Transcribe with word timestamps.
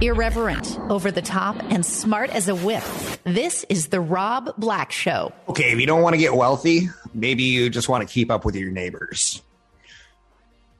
Irreverent, 0.00 0.78
over 0.90 1.10
the 1.10 1.22
top, 1.22 1.56
and 1.70 1.86
smart 1.86 2.30
as 2.30 2.48
a 2.48 2.54
whip. 2.54 2.82
This 3.24 3.64
is 3.68 3.88
The 3.88 4.00
Rob 4.00 4.52
Black 4.58 4.90
Show. 4.90 5.32
Okay, 5.48 5.70
if 5.70 5.78
you 5.78 5.86
don't 5.86 6.02
want 6.02 6.14
to 6.14 6.18
get 6.18 6.34
wealthy, 6.34 6.88
maybe 7.14 7.44
you 7.44 7.70
just 7.70 7.88
want 7.88 8.06
to 8.06 8.12
keep 8.12 8.30
up 8.30 8.44
with 8.44 8.56
your 8.56 8.70
neighbors. 8.70 9.40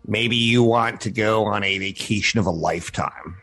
Maybe 0.06 0.34
you 0.34 0.64
want 0.64 1.02
to 1.02 1.10
go 1.10 1.44
on 1.44 1.62
a 1.62 1.78
vacation 1.78 2.40
of 2.40 2.46
a 2.46 2.50
lifetime. 2.50 3.36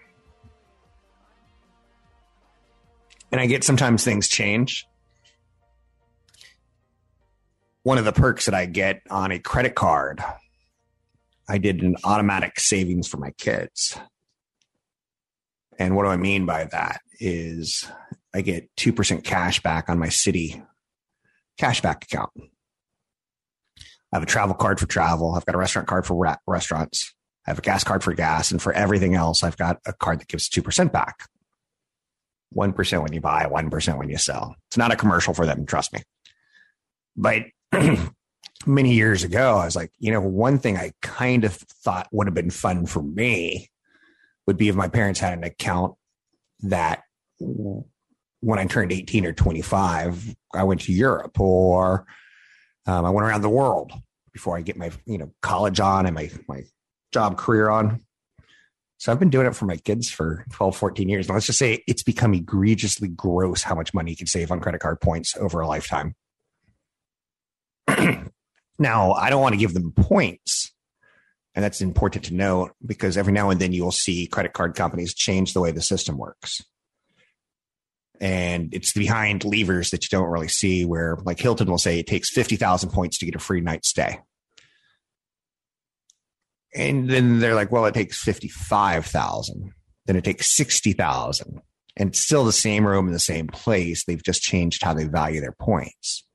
And 3.31 3.39
I 3.39 3.45
get 3.45 3.63
sometimes 3.63 4.03
things 4.03 4.27
change. 4.27 4.85
One 7.83 7.97
of 7.97 8.03
the 8.03 8.11
perks 8.11 8.45
that 8.45 8.53
I 8.53 8.65
get 8.65 9.01
on 9.09 9.31
a 9.31 9.39
credit 9.39 9.75
card, 9.75 10.21
I 11.47 11.57
did 11.57 11.81
an 11.81 11.95
automatic 12.03 12.59
savings 12.59 13.07
for 13.07 13.17
my 13.17 13.31
kids. 13.31 13.97
And 15.79 15.95
what 15.95 16.03
do 16.03 16.09
I 16.09 16.17
mean 16.17 16.45
by 16.45 16.65
that 16.65 17.01
is 17.19 17.89
I 18.33 18.41
get 18.41 18.69
2% 18.75 19.23
cash 19.23 19.61
back 19.61 19.89
on 19.89 19.97
my 19.97 20.07
Citi 20.07 20.63
cashback 21.59 22.03
account. 22.03 22.31
I 24.11 24.15
have 24.15 24.23
a 24.23 24.27
travel 24.27 24.55
card 24.55 24.79
for 24.79 24.87
travel. 24.87 25.33
I've 25.33 25.45
got 25.45 25.55
a 25.55 25.59
restaurant 25.59 25.87
card 25.87 26.05
for 26.05 26.15
ra- 26.15 26.37
restaurants. 26.45 27.13
I 27.47 27.51
have 27.51 27.59
a 27.59 27.61
gas 27.61 27.83
card 27.83 28.03
for 28.03 28.13
gas. 28.13 28.51
And 28.51 28.61
for 28.61 28.73
everything 28.73 29.15
else, 29.15 29.41
I've 29.41 29.57
got 29.57 29.79
a 29.85 29.93
card 29.93 30.19
that 30.19 30.27
gives 30.27 30.49
2% 30.49 30.91
back. 30.91 31.27
1% 32.55 33.01
when 33.01 33.13
you 33.13 33.21
buy, 33.21 33.45
1% 33.45 33.97
when 33.97 34.09
you 34.09 34.17
sell. 34.17 34.55
It's 34.69 34.77
not 34.77 34.91
a 34.91 34.95
commercial 34.95 35.33
for 35.33 35.45
them, 35.45 35.65
trust 35.65 35.93
me. 35.93 36.01
But 37.15 37.43
many 38.65 38.93
years 38.93 39.23
ago, 39.23 39.57
I 39.57 39.65
was 39.65 39.75
like, 39.75 39.91
you 39.99 40.11
know, 40.11 40.21
one 40.21 40.57
thing 40.57 40.75
I 40.75 40.91
kind 41.01 41.45
of 41.45 41.53
thought 41.53 42.07
would 42.11 42.27
have 42.27 42.33
been 42.33 42.49
fun 42.49 42.85
for 42.87 43.03
me 43.03 43.69
would 44.49 44.57
be 44.57 44.67
if 44.67 44.75
my 44.75 44.87
parents 44.87 45.19
had 45.19 45.37
an 45.37 45.43
account 45.43 45.93
that 46.61 47.03
when 47.37 48.57
I 48.57 48.65
turned 48.65 48.91
18 48.91 49.27
or 49.27 49.31
25, 49.31 50.35
I 50.55 50.63
went 50.63 50.81
to 50.81 50.91
Europe 50.91 51.39
or 51.39 52.07
um, 52.87 53.05
I 53.05 53.11
went 53.11 53.27
around 53.27 53.43
the 53.43 53.49
world 53.49 53.93
before 54.33 54.57
I 54.57 54.61
get 54.61 54.75
my, 54.75 54.89
you 55.05 55.19
know, 55.19 55.31
college 55.43 55.79
on 55.79 56.07
and 56.07 56.15
my, 56.15 56.31
my 56.47 56.63
job 57.13 57.37
career 57.37 57.69
on. 57.69 58.01
So 58.97 59.11
I've 59.11 59.19
been 59.19 59.29
doing 59.29 59.45
it 59.45 59.55
for 59.55 59.65
my 59.65 59.77
kids 59.77 60.09
for 60.09 60.47
12, 60.53 60.75
14 60.75 61.07
years. 61.07 61.27
And 61.27 61.35
let's 61.35 61.45
just 61.45 61.59
say 61.59 61.83
it's 61.87 62.01
become 62.01 62.33
egregiously 62.33 63.07
gross 63.07 63.61
how 63.61 63.75
much 63.75 63.93
money 63.93 64.09
you 64.09 64.17
can 64.17 64.25
save 64.25 64.51
on 64.51 64.61
credit 64.61 64.81
card 64.81 64.99
points 64.99 65.37
over 65.37 65.59
a 65.59 65.67
lifetime. 65.67 66.15
now, 68.79 69.11
I 69.11 69.29
don't 69.29 69.43
want 69.43 69.53
to 69.53 69.59
give 69.59 69.75
them 69.75 69.91
points. 69.91 70.73
And 71.59 71.63
that's 71.65 71.81
important 71.81 72.23
to 72.23 72.33
note 72.33 72.71
because 72.85 73.17
every 73.17 73.33
now 73.33 73.49
and 73.49 73.59
then 73.59 73.73
you'll 73.73 73.91
see 73.91 74.27
credit 74.27 74.53
card 74.53 74.75
companies 74.75 75.13
change 75.13 75.51
the 75.51 75.59
way 75.59 75.71
the 75.71 75.81
system 75.81 76.17
works. 76.17 76.61
And 78.21 78.73
it's 78.73 78.93
behind 78.93 79.43
levers 79.43 79.89
that 79.89 80.01
you 80.03 80.07
don't 80.09 80.29
really 80.29 80.47
see, 80.47 80.85
where 80.85 81.17
like 81.25 81.37
Hilton 81.37 81.69
will 81.69 81.77
say 81.77 81.99
it 81.99 82.07
takes 82.07 82.29
50,000 82.29 82.91
points 82.91 83.17
to 83.17 83.25
get 83.25 83.35
a 83.35 83.39
free 83.39 83.59
night 83.59 83.83
stay. 83.83 84.19
And 86.73 87.09
then 87.09 87.39
they're 87.39 87.55
like, 87.55 87.73
well, 87.73 87.85
it 87.87 87.93
takes 87.93 88.23
55,000. 88.23 89.73
Then 90.05 90.15
it 90.15 90.23
takes 90.23 90.55
60,000. 90.55 91.59
And 91.97 92.15
still 92.15 92.45
the 92.45 92.53
same 92.53 92.87
room 92.87 93.07
in 93.07 93.11
the 93.11 93.19
same 93.19 93.47
place. 93.47 94.05
They've 94.05 94.23
just 94.23 94.41
changed 94.41 94.81
how 94.81 94.93
they 94.93 95.07
value 95.07 95.41
their 95.41 95.51
points. 95.59 96.25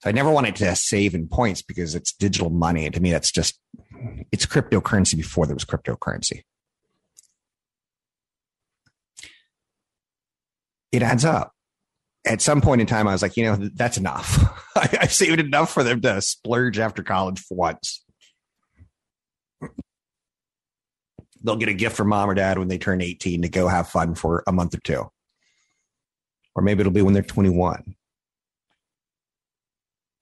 So 0.00 0.08
I 0.08 0.12
never 0.12 0.30
wanted 0.30 0.56
to 0.56 0.74
save 0.76 1.14
in 1.14 1.28
points 1.28 1.60
because 1.60 1.94
it's 1.94 2.14
digital 2.14 2.48
money. 2.48 2.86
And 2.86 2.94
to 2.94 3.02
me, 3.02 3.10
that's 3.10 3.30
just, 3.30 3.60
it's 4.32 4.46
cryptocurrency 4.46 5.16
before 5.16 5.46
there 5.46 5.54
was 5.54 5.64
cryptocurrency. 5.64 6.42
It 10.92 11.02
adds 11.02 11.24
up. 11.24 11.52
At 12.26 12.40
some 12.40 12.60
point 12.60 12.80
in 12.80 12.86
time, 12.86 13.06
I 13.06 13.12
was 13.12 13.20
like, 13.20 13.36
you 13.36 13.44
know, 13.44 13.68
that's 13.74 13.98
enough. 13.98 14.42
I've 14.76 15.12
saved 15.12 15.40
enough 15.40 15.72
for 15.72 15.82
them 15.82 16.00
to 16.02 16.20
splurge 16.22 16.78
after 16.78 17.02
college 17.02 17.40
for 17.40 17.56
once. 17.56 18.04
They'll 21.42 21.56
get 21.56 21.68
a 21.68 21.74
gift 21.74 21.96
from 21.96 22.08
mom 22.08 22.30
or 22.30 22.34
dad 22.34 22.58
when 22.58 22.68
they 22.68 22.78
turn 22.78 23.02
18 23.02 23.42
to 23.42 23.48
go 23.50 23.68
have 23.68 23.88
fun 23.88 24.14
for 24.14 24.42
a 24.46 24.52
month 24.52 24.74
or 24.74 24.80
two. 24.80 25.10
Or 26.54 26.62
maybe 26.62 26.80
it'll 26.80 26.92
be 26.92 27.02
when 27.02 27.12
they're 27.12 27.22
21 27.22 27.94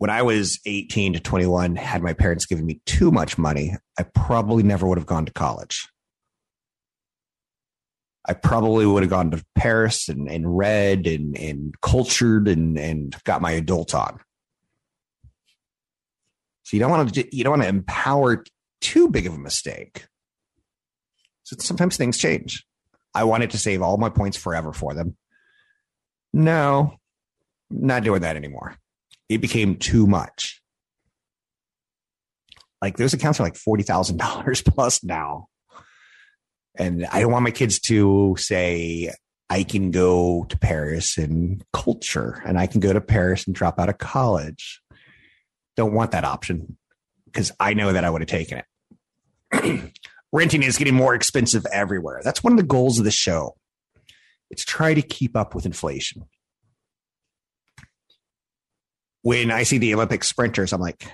when 0.02 0.10
I 0.10 0.22
was 0.22 0.58
18 0.66 1.12
to 1.12 1.20
21, 1.20 1.76
had 1.76 2.02
my 2.02 2.12
parents 2.12 2.44
given 2.44 2.66
me 2.66 2.80
too 2.86 3.12
much 3.12 3.38
money, 3.38 3.76
I 3.96 4.02
probably 4.02 4.64
never 4.64 4.84
would 4.84 4.98
have 4.98 5.06
gone 5.06 5.26
to 5.26 5.32
college. 5.32 5.88
I 8.26 8.34
probably 8.34 8.84
would 8.84 9.04
have 9.04 9.10
gone 9.10 9.30
to 9.30 9.44
Paris 9.54 10.08
and, 10.08 10.28
and 10.28 10.58
read 10.58 11.06
and, 11.06 11.38
and 11.38 11.80
cultured 11.82 12.48
and, 12.48 12.76
and 12.76 13.14
got 13.22 13.42
my 13.42 13.52
adult 13.52 13.94
on. 13.94 14.18
So 16.64 16.76
you 16.76 16.80
don't 16.80 16.90
want 16.90 17.14
to 17.14 17.36
you 17.36 17.44
don't 17.44 17.52
want 17.52 17.62
to 17.62 17.68
empower 17.68 18.42
too 18.80 19.08
big 19.08 19.28
of 19.28 19.34
a 19.34 19.38
mistake. 19.38 20.06
So 21.44 21.54
sometimes 21.60 21.96
things 21.96 22.18
change. 22.18 22.66
I 23.14 23.22
wanted 23.22 23.50
to 23.50 23.58
save 23.58 23.82
all 23.82 23.98
my 23.98 24.08
points 24.08 24.36
forever 24.36 24.72
for 24.72 24.94
them. 24.94 25.16
No, 26.32 26.96
not 27.70 28.02
doing 28.02 28.22
that 28.22 28.34
anymore 28.34 28.78
it 29.34 29.40
became 29.40 29.76
too 29.76 30.06
much. 30.06 30.60
Like 32.80 32.96
those 32.96 33.14
accounts 33.14 33.38
are 33.38 33.44
like 33.44 33.56
forty 33.56 33.82
thousand 33.82 34.16
dollars 34.16 34.62
plus 34.66 35.04
now, 35.04 35.48
and 36.76 37.06
I 37.06 37.20
don't 37.20 37.32
want 37.32 37.44
my 37.44 37.50
kids 37.50 37.78
to 37.80 38.34
say 38.38 39.12
I 39.48 39.62
can 39.62 39.90
go 39.90 40.44
to 40.48 40.58
Paris 40.58 41.16
and 41.16 41.64
culture, 41.72 42.42
and 42.44 42.58
I 42.58 42.66
can 42.66 42.80
go 42.80 42.92
to 42.92 43.00
Paris 43.00 43.46
and 43.46 43.54
drop 43.54 43.78
out 43.78 43.88
of 43.88 43.98
college. 43.98 44.80
Don't 45.76 45.94
want 45.94 46.10
that 46.10 46.24
option 46.24 46.76
because 47.26 47.52
I 47.60 47.74
know 47.74 47.92
that 47.92 48.04
I 48.04 48.10
would 48.10 48.20
have 48.20 48.28
taken 48.28 48.62
it. 49.52 49.92
Renting 50.32 50.62
is 50.62 50.78
getting 50.78 50.94
more 50.94 51.14
expensive 51.14 51.64
everywhere. 51.72 52.20
That's 52.24 52.42
one 52.42 52.52
of 52.52 52.56
the 52.56 52.62
goals 52.62 52.98
of 52.98 53.04
the 53.04 53.10
show. 53.10 53.54
It's 54.50 54.64
try 54.64 54.92
to 54.94 55.02
keep 55.02 55.36
up 55.36 55.54
with 55.54 55.66
inflation 55.66 56.24
when 59.22 59.50
I 59.50 59.62
see 59.62 59.78
the 59.78 59.94
Olympic 59.94 60.24
sprinters, 60.24 60.72
I'm 60.72 60.80
like, 60.80 61.06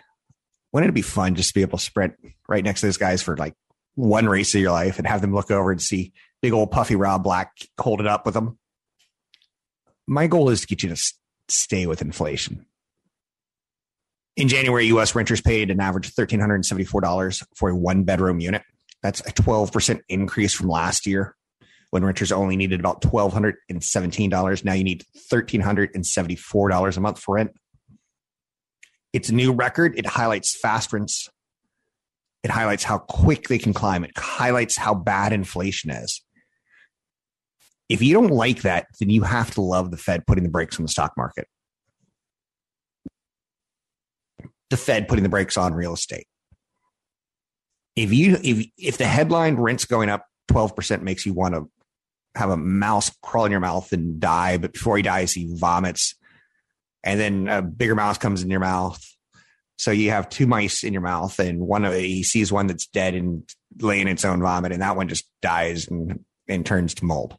wouldn't 0.72 0.90
it 0.90 0.94
be 0.94 1.02
fun 1.02 1.34
just 1.34 1.50
to 1.50 1.54
be 1.54 1.62
able 1.62 1.78
to 1.78 1.84
sprint 1.84 2.14
right 2.48 2.64
next 2.64 2.80
to 2.80 2.86
those 2.86 2.96
guys 2.96 3.22
for 3.22 3.36
like 3.36 3.54
one 3.94 4.26
race 4.26 4.54
of 4.54 4.60
your 4.60 4.72
life 4.72 4.98
and 4.98 5.06
have 5.06 5.20
them 5.20 5.34
look 5.34 5.50
over 5.50 5.70
and 5.70 5.80
see 5.80 6.12
big 6.42 6.52
old 6.52 6.70
puffy 6.70 6.96
Rob 6.96 7.22
Black 7.22 7.52
hold 7.78 8.00
it 8.00 8.06
up 8.06 8.24
with 8.24 8.34
them? 8.34 8.58
My 10.06 10.26
goal 10.26 10.50
is 10.50 10.62
to 10.62 10.66
get 10.66 10.82
you 10.82 10.88
to 10.88 11.02
stay 11.48 11.86
with 11.86 12.00
inflation. 12.00 12.64
In 14.36 14.48
January, 14.48 14.86
U.S. 14.86 15.14
renters 15.14 15.40
paid 15.40 15.70
an 15.70 15.80
average 15.80 16.08
of 16.08 16.14
$1,374 16.14 17.44
for 17.56 17.70
a 17.70 17.76
one 17.76 18.04
bedroom 18.04 18.40
unit. 18.40 18.62
That's 19.02 19.20
a 19.20 19.32
12% 19.32 20.00
increase 20.08 20.54
from 20.54 20.68
last 20.68 21.06
year 21.06 21.34
when 21.90 22.04
renters 22.04 22.30
only 22.30 22.56
needed 22.56 22.80
about 22.80 23.02
$1,217. 23.02 24.64
Now 24.64 24.72
you 24.72 24.84
need 24.84 25.04
$1,374 25.32 26.96
a 26.96 27.00
month 27.00 27.18
for 27.18 27.34
rent. 27.34 27.50
It's 29.12 29.28
a 29.28 29.34
new 29.34 29.52
record. 29.52 29.98
It 29.98 30.06
highlights 30.06 30.58
fast 30.58 30.92
rents. 30.92 31.28
It 32.42 32.50
highlights 32.50 32.84
how 32.84 32.98
quick 32.98 33.48
they 33.48 33.58
can 33.58 33.72
climb. 33.72 34.04
It 34.04 34.16
highlights 34.16 34.76
how 34.76 34.94
bad 34.94 35.32
inflation 35.32 35.90
is. 35.90 36.22
If 37.88 38.02
you 38.02 38.12
don't 38.12 38.30
like 38.30 38.62
that, 38.62 38.86
then 39.00 39.10
you 39.10 39.22
have 39.22 39.50
to 39.52 39.62
love 39.62 39.90
the 39.90 39.96
Fed 39.96 40.26
putting 40.26 40.44
the 40.44 40.50
brakes 40.50 40.78
on 40.78 40.84
the 40.84 40.88
stock 40.88 41.14
market. 41.16 41.48
The 44.70 44.76
Fed 44.76 45.08
putting 45.08 45.22
the 45.22 45.30
brakes 45.30 45.56
on 45.56 45.72
real 45.72 45.94
estate. 45.94 46.26
If 47.96 48.12
you 48.12 48.36
if 48.44 48.66
if 48.76 48.98
the 48.98 49.06
headline 49.06 49.56
rents 49.56 49.86
going 49.86 50.10
up 50.10 50.26
12% 50.50 51.02
makes 51.02 51.26
you 51.26 51.32
want 51.32 51.54
to 51.54 51.68
have 52.34 52.50
a 52.50 52.56
mouse 52.56 53.10
crawl 53.22 53.46
in 53.46 53.50
your 53.50 53.60
mouth 53.60 53.92
and 53.92 54.20
die, 54.20 54.58
but 54.58 54.74
before 54.74 54.96
he 54.96 55.02
dies, 55.02 55.32
he 55.32 55.52
vomits 55.56 56.14
and 57.04 57.18
then 57.18 57.48
a 57.48 57.62
bigger 57.62 57.94
mouse 57.94 58.18
comes 58.18 58.42
in 58.42 58.50
your 58.50 58.60
mouth. 58.60 59.02
So 59.76 59.92
you 59.92 60.10
have 60.10 60.28
two 60.28 60.46
mice 60.46 60.82
in 60.82 60.92
your 60.92 61.02
mouth, 61.02 61.38
and 61.38 61.60
one 61.60 61.84
of 61.84 61.94
he 61.94 62.22
sees 62.24 62.50
one 62.50 62.66
that's 62.66 62.86
dead 62.86 63.14
and 63.14 63.48
laying 63.80 64.08
its 64.08 64.24
own 64.24 64.40
vomit, 64.40 64.72
and 64.72 64.82
that 64.82 64.96
one 64.96 65.08
just 65.08 65.24
dies 65.40 65.86
and 65.88 66.24
and 66.48 66.66
turns 66.66 66.94
to 66.94 67.04
mold. 67.04 67.36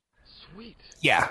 Sweet. 0.54 0.78
Yeah. 1.02 1.30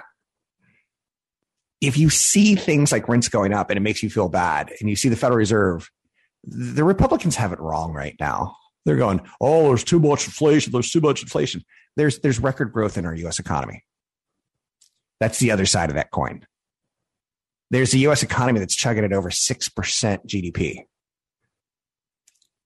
If 1.80 1.96
you 1.96 2.10
see 2.10 2.56
things 2.56 2.90
like 2.90 3.08
rents 3.08 3.28
going 3.28 3.54
up 3.54 3.70
and 3.70 3.76
it 3.76 3.80
makes 3.80 4.02
you 4.02 4.10
feel 4.10 4.28
bad, 4.28 4.72
and 4.80 4.90
you 4.90 4.96
see 4.96 5.08
the 5.08 5.16
Federal 5.16 5.38
Reserve, 5.38 5.88
the 6.44 6.84
Republicans 6.84 7.36
have 7.36 7.52
it 7.52 7.60
wrong 7.60 7.92
right 7.92 8.16
now. 8.18 8.56
They're 8.84 8.96
going, 8.96 9.20
oh, 9.40 9.68
there's 9.68 9.84
too 9.84 10.00
much 10.00 10.26
inflation. 10.26 10.72
There's 10.72 10.90
too 10.90 11.00
much 11.00 11.22
inflation. 11.22 11.62
There's 11.96 12.18
there's 12.20 12.38
record 12.38 12.72
growth 12.72 12.98
in 12.98 13.06
our 13.06 13.14
U.S. 13.14 13.38
economy. 13.38 13.84
That's 15.20 15.38
the 15.38 15.50
other 15.50 15.66
side 15.66 15.90
of 15.90 15.96
that 15.96 16.10
coin. 16.10 16.46
There's 17.70 17.92
a 17.94 17.98
U.S. 17.98 18.22
economy 18.22 18.60
that's 18.60 18.74
chugging 18.74 19.04
at 19.04 19.12
over 19.12 19.30
six 19.30 19.68
percent 19.68 20.26
GDP. 20.26 20.84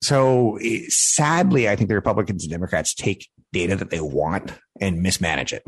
So 0.03 0.59
sadly, 0.89 1.69
I 1.69 1.77
think 1.77 1.89
the 1.89 1.95
Republicans 1.95 2.43
and 2.43 2.51
Democrats 2.51 2.93
take 2.93 3.29
data 3.53 3.77
that 3.77 3.91
they 3.91 4.01
want 4.01 4.53
and 4.81 5.01
mismanage 5.01 5.53
it. 5.53 5.63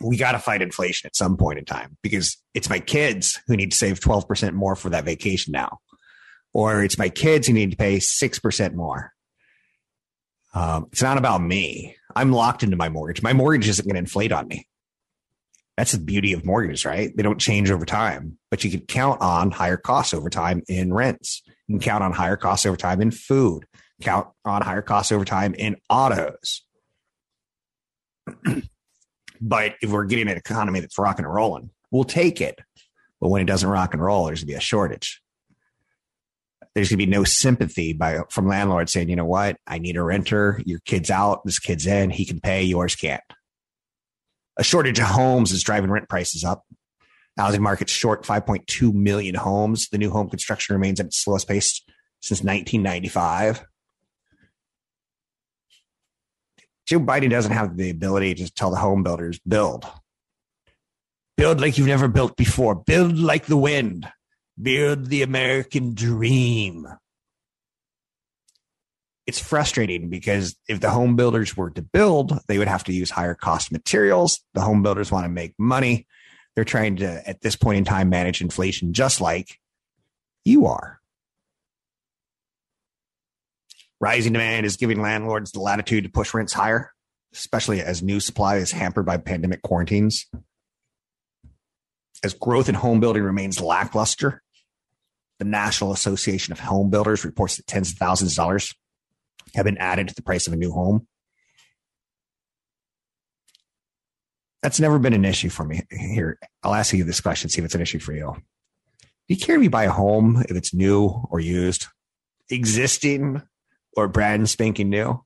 We 0.00 0.16
got 0.16 0.32
to 0.32 0.38
fight 0.38 0.62
inflation 0.62 1.06
at 1.06 1.16
some 1.16 1.36
point 1.36 1.58
in 1.58 1.64
time 1.64 1.98
because 2.02 2.38
it's 2.54 2.70
my 2.70 2.80
kids 2.80 3.40
who 3.46 3.56
need 3.56 3.72
to 3.72 3.76
save 3.76 4.00
12% 4.00 4.54
more 4.54 4.74
for 4.74 4.90
that 4.90 5.04
vacation 5.04 5.52
now, 5.52 5.78
or 6.54 6.82
it's 6.82 6.98
my 6.98 7.10
kids 7.10 7.46
who 7.46 7.52
need 7.52 7.72
to 7.72 7.76
pay 7.76 7.98
6% 7.98 8.74
more. 8.74 9.12
Um, 10.54 10.86
it's 10.90 11.02
not 11.02 11.18
about 11.18 11.42
me. 11.42 11.94
I'm 12.16 12.32
locked 12.32 12.62
into 12.62 12.76
my 12.76 12.88
mortgage. 12.88 13.22
My 13.22 13.34
mortgage 13.34 13.68
isn't 13.68 13.86
going 13.86 13.94
to 13.94 14.00
inflate 14.00 14.32
on 14.32 14.48
me. 14.48 14.66
That's 15.78 15.92
the 15.92 16.00
beauty 16.00 16.32
of 16.32 16.44
mortgages, 16.44 16.84
right? 16.84 17.16
They 17.16 17.22
don't 17.22 17.38
change 17.38 17.70
over 17.70 17.86
time, 17.86 18.36
but 18.50 18.64
you 18.64 18.70
can 18.72 18.80
count 18.80 19.20
on 19.20 19.52
higher 19.52 19.76
costs 19.76 20.12
over 20.12 20.28
time 20.28 20.64
in 20.66 20.92
rents. 20.92 21.40
You 21.68 21.74
can 21.74 21.80
count 21.80 22.02
on 22.02 22.12
higher 22.12 22.36
costs 22.36 22.66
over 22.66 22.76
time 22.76 23.00
in 23.00 23.12
food, 23.12 23.64
count 24.02 24.26
on 24.44 24.60
higher 24.62 24.82
costs 24.82 25.12
over 25.12 25.24
time 25.24 25.54
in 25.54 25.76
autos. 25.88 26.64
but 29.40 29.76
if 29.80 29.88
we're 29.92 30.06
getting 30.06 30.26
an 30.26 30.36
economy 30.36 30.80
that's 30.80 30.98
rocking 30.98 31.24
and 31.24 31.32
rolling, 31.32 31.70
we'll 31.92 32.02
take 32.02 32.40
it. 32.40 32.58
But 33.20 33.28
when 33.28 33.40
it 33.40 33.46
doesn't 33.46 33.70
rock 33.70 33.94
and 33.94 34.02
roll, 34.02 34.26
there's 34.26 34.40
going 34.40 34.48
to 34.48 34.54
be 34.54 34.58
a 34.58 34.60
shortage. 34.60 35.22
There's 36.74 36.88
going 36.88 36.98
to 36.98 37.06
be 37.06 37.12
no 37.12 37.22
sympathy 37.22 37.92
by 37.92 38.22
from 38.30 38.48
landlords 38.48 38.92
saying, 38.92 39.10
you 39.10 39.14
know 39.14 39.24
what, 39.24 39.58
I 39.64 39.78
need 39.78 39.96
a 39.96 40.02
renter. 40.02 40.60
Your 40.66 40.80
kid's 40.80 41.08
out, 41.08 41.44
this 41.44 41.60
kid's 41.60 41.86
in. 41.86 42.10
He 42.10 42.24
can 42.24 42.40
pay, 42.40 42.64
yours 42.64 42.96
can't. 42.96 43.22
A 44.58 44.64
shortage 44.64 44.98
of 44.98 45.06
homes 45.06 45.52
is 45.52 45.62
driving 45.62 45.90
rent 45.90 46.08
prices 46.08 46.44
up. 46.44 46.64
Housing 47.36 47.62
market's 47.62 47.92
short 47.92 48.24
5.2 48.24 48.92
million 48.92 49.36
homes. 49.36 49.88
The 49.88 49.98
new 49.98 50.10
home 50.10 50.28
construction 50.28 50.74
remains 50.74 50.98
at 50.98 51.06
its 51.06 51.22
slowest 51.22 51.46
pace 51.46 51.80
since 52.20 52.42
1995. 52.42 53.64
Joe 56.88 57.00
Biden 57.00 57.30
doesn't 57.30 57.52
have 57.52 57.76
the 57.76 57.90
ability 57.90 58.34
to 58.34 58.52
tell 58.52 58.70
the 58.70 58.78
home 58.78 59.04
builders 59.04 59.38
build. 59.46 59.86
Build 61.36 61.60
like 61.60 61.78
you've 61.78 61.86
never 61.86 62.08
built 62.08 62.36
before. 62.36 62.74
Build 62.74 63.16
like 63.16 63.46
the 63.46 63.56
wind. 63.56 64.10
Build 64.60 65.06
the 65.06 65.22
American 65.22 65.94
dream. 65.94 66.88
It's 69.28 69.38
frustrating 69.38 70.08
because 70.08 70.56
if 70.70 70.80
the 70.80 70.88
home 70.88 71.14
builders 71.14 71.54
were 71.54 71.68
to 71.72 71.82
build, 71.82 72.40
they 72.48 72.56
would 72.56 72.66
have 72.66 72.84
to 72.84 72.94
use 72.94 73.10
higher 73.10 73.34
cost 73.34 73.70
materials. 73.70 74.40
The 74.54 74.62
home 74.62 74.82
builders 74.82 75.12
want 75.12 75.26
to 75.26 75.28
make 75.28 75.52
money. 75.58 76.06
They're 76.56 76.64
trying 76.64 76.96
to, 76.96 77.28
at 77.28 77.42
this 77.42 77.54
point 77.54 77.76
in 77.76 77.84
time, 77.84 78.08
manage 78.08 78.40
inflation 78.40 78.94
just 78.94 79.20
like 79.20 79.60
you 80.46 80.64
are. 80.64 80.98
Rising 84.00 84.32
demand 84.32 84.64
is 84.64 84.78
giving 84.78 85.02
landlords 85.02 85.52
the 85.52 85.60
latitude 85.60 86.04
to 86.04 86.10
push 86.10 86.32
rents 86.32 86.54
higher, 86.54 86.94
especially 87.34 87.82
as 87.82 88.02
new 88.02 88.20
supply 88.20 88.56
is 88.56 88.72
hampered 88.72 89.04
by 89.04 89.18
pandemic 89.18 89.60
quarantines. 89.60 90.24
As 92.24 92.32
growth 92.32 92.70
in 92.70 92.74
home 92.74 93.00
building 93.00 93.24
remains 93.24 93.60
lackluster, 93.60 94.42
the 95.38 95.44
National 95.44 95.92
Association 95.92 96.52
of 96.52 96.60
Home 96.60 96.88
Builders 96.88 97.26
reports 97.26 97.58
that 97.58 97.66
tens 97.66 97.92
of 97.92 97.98
thousands 97.98 98.32
of 98.32 98.36
dollars 98.36 98.74
have 99.54 99.64
been 99.64 99.78
added 99.78 100.08
to 100.08 100.14
the 100.14 100.22
price 100.22 100.46
of 100.46 100.52
a 100.52 100.56
new 100.56 100.72
home. 100.72 101.06
That's 104.62 104.80
never 104.80 104.98
been 104.98 105.14
an 105.14 105.24
issue 105.24 105.50
for 105.50 105.64
me. 105.64 105.82
Here, 105.90 106.38
I'll 106.62 106.74
ask 106.74 106.92
you 106.92 107.04
this 107.04 107.20
question, 107.20 107.48
see 107.48 107.60
if 107.60 107.64
it's 107.64 107.74
an 107.74 107.80
issue 107.80 108.00
for 108.00 108.12
you. 108.12 108.34
Do 109.00 109.34
you 109.34 109.36
care 109.36 109.56
if 109.56 109.62
you 109.62 109.70
buy 109.70 109.84
a 109.84 109.90
home 109.90 110.42
if 110.48 110.56
it's 110.56 110.74
new 110.74 111.06
or 111.30 111.38
used, 111.38 111.86
existing 112.50 113.42
or 113.96 114.08
brand 114.08 114.48
spanking 114.48 114.88
new? 114.88 115.22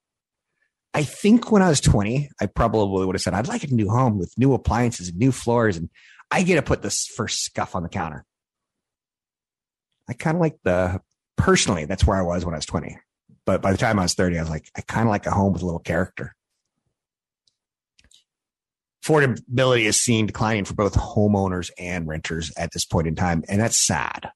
I 0.95 1.05
think 1.05 1.51
when 1.51 1.63
I 1.63 1.69
was 1.69 1.81
20, 1.81 2.29
I 2.41 2.47
probably 2.47 3.07
would 3.07 3.15
have 3.15 3.23
said, 3.23 3.33
I'd 3.33 3.49
like 3.49 3.65
a 3.65 3.73
new 3.73 3.89
home 3.89 4.19
with 4.19 4.35
new 4.37 4.53
appliances 4.53 5.09
and 5.09 5.19
new 5.19 5.33
floors. 5.33 5.77
And 5.77 5.89
I 6.31 6.43
get 6.43 6.57
to 6.57 6.63
put 6.63 6.83
this 6.83 7.07
first 7.07 7.43
scuff 7.43 7.75
on 7.75 7.83
the 7.83 7.89
counter. 7.89 8.27
I 10.09 10.13
kind 10.13 10.37
of 10.37 10.41
like 10.43 10.59
the, 10.65 11.01
personally, 11.37 11.87
that's 11.87 12.07
where 12.07 12.19
I 12.19 12.23
was 12.23 12.45
when 12.45 12.55
I 12.55 12.59
was 12.59 12.67
20. 12.67 12.99
But 13.45 13.61
by 13.61 13.73
the 13.73 13.79
time 13.79 13.99
I 13.99 14.03
was 14.03 14.15
30, 14.15 14.39
I 14.39 14.43
was 14.43 14.51
like, 14.51 14.71
I 14.77 14.83
kind 14.83 15.07
of 15.07 15.11
like 15.11 15.27
a 15.27 15.31
home 15.31 15.53
with 15.53 15.63
a 15.63 15.67
little 15.67 15.81
character 15.81 16.35
affordability 19.05 19.85
is 19.85 20.01
seen 20.01 20.27
declining 20.27 20.65
for 20.65 20.75
both 20.75 20.95
homeowners 20.95 21.71
and 21.79 22.07
renters 22.07 22.53
at 22.57 22.73
this 22.73 22.85
point 22.85 23.07
in 23.07 23.15
time, 23.15 23.43
and 23.49 23.61
that's 23.61 23.79
sad. 23.79 24.31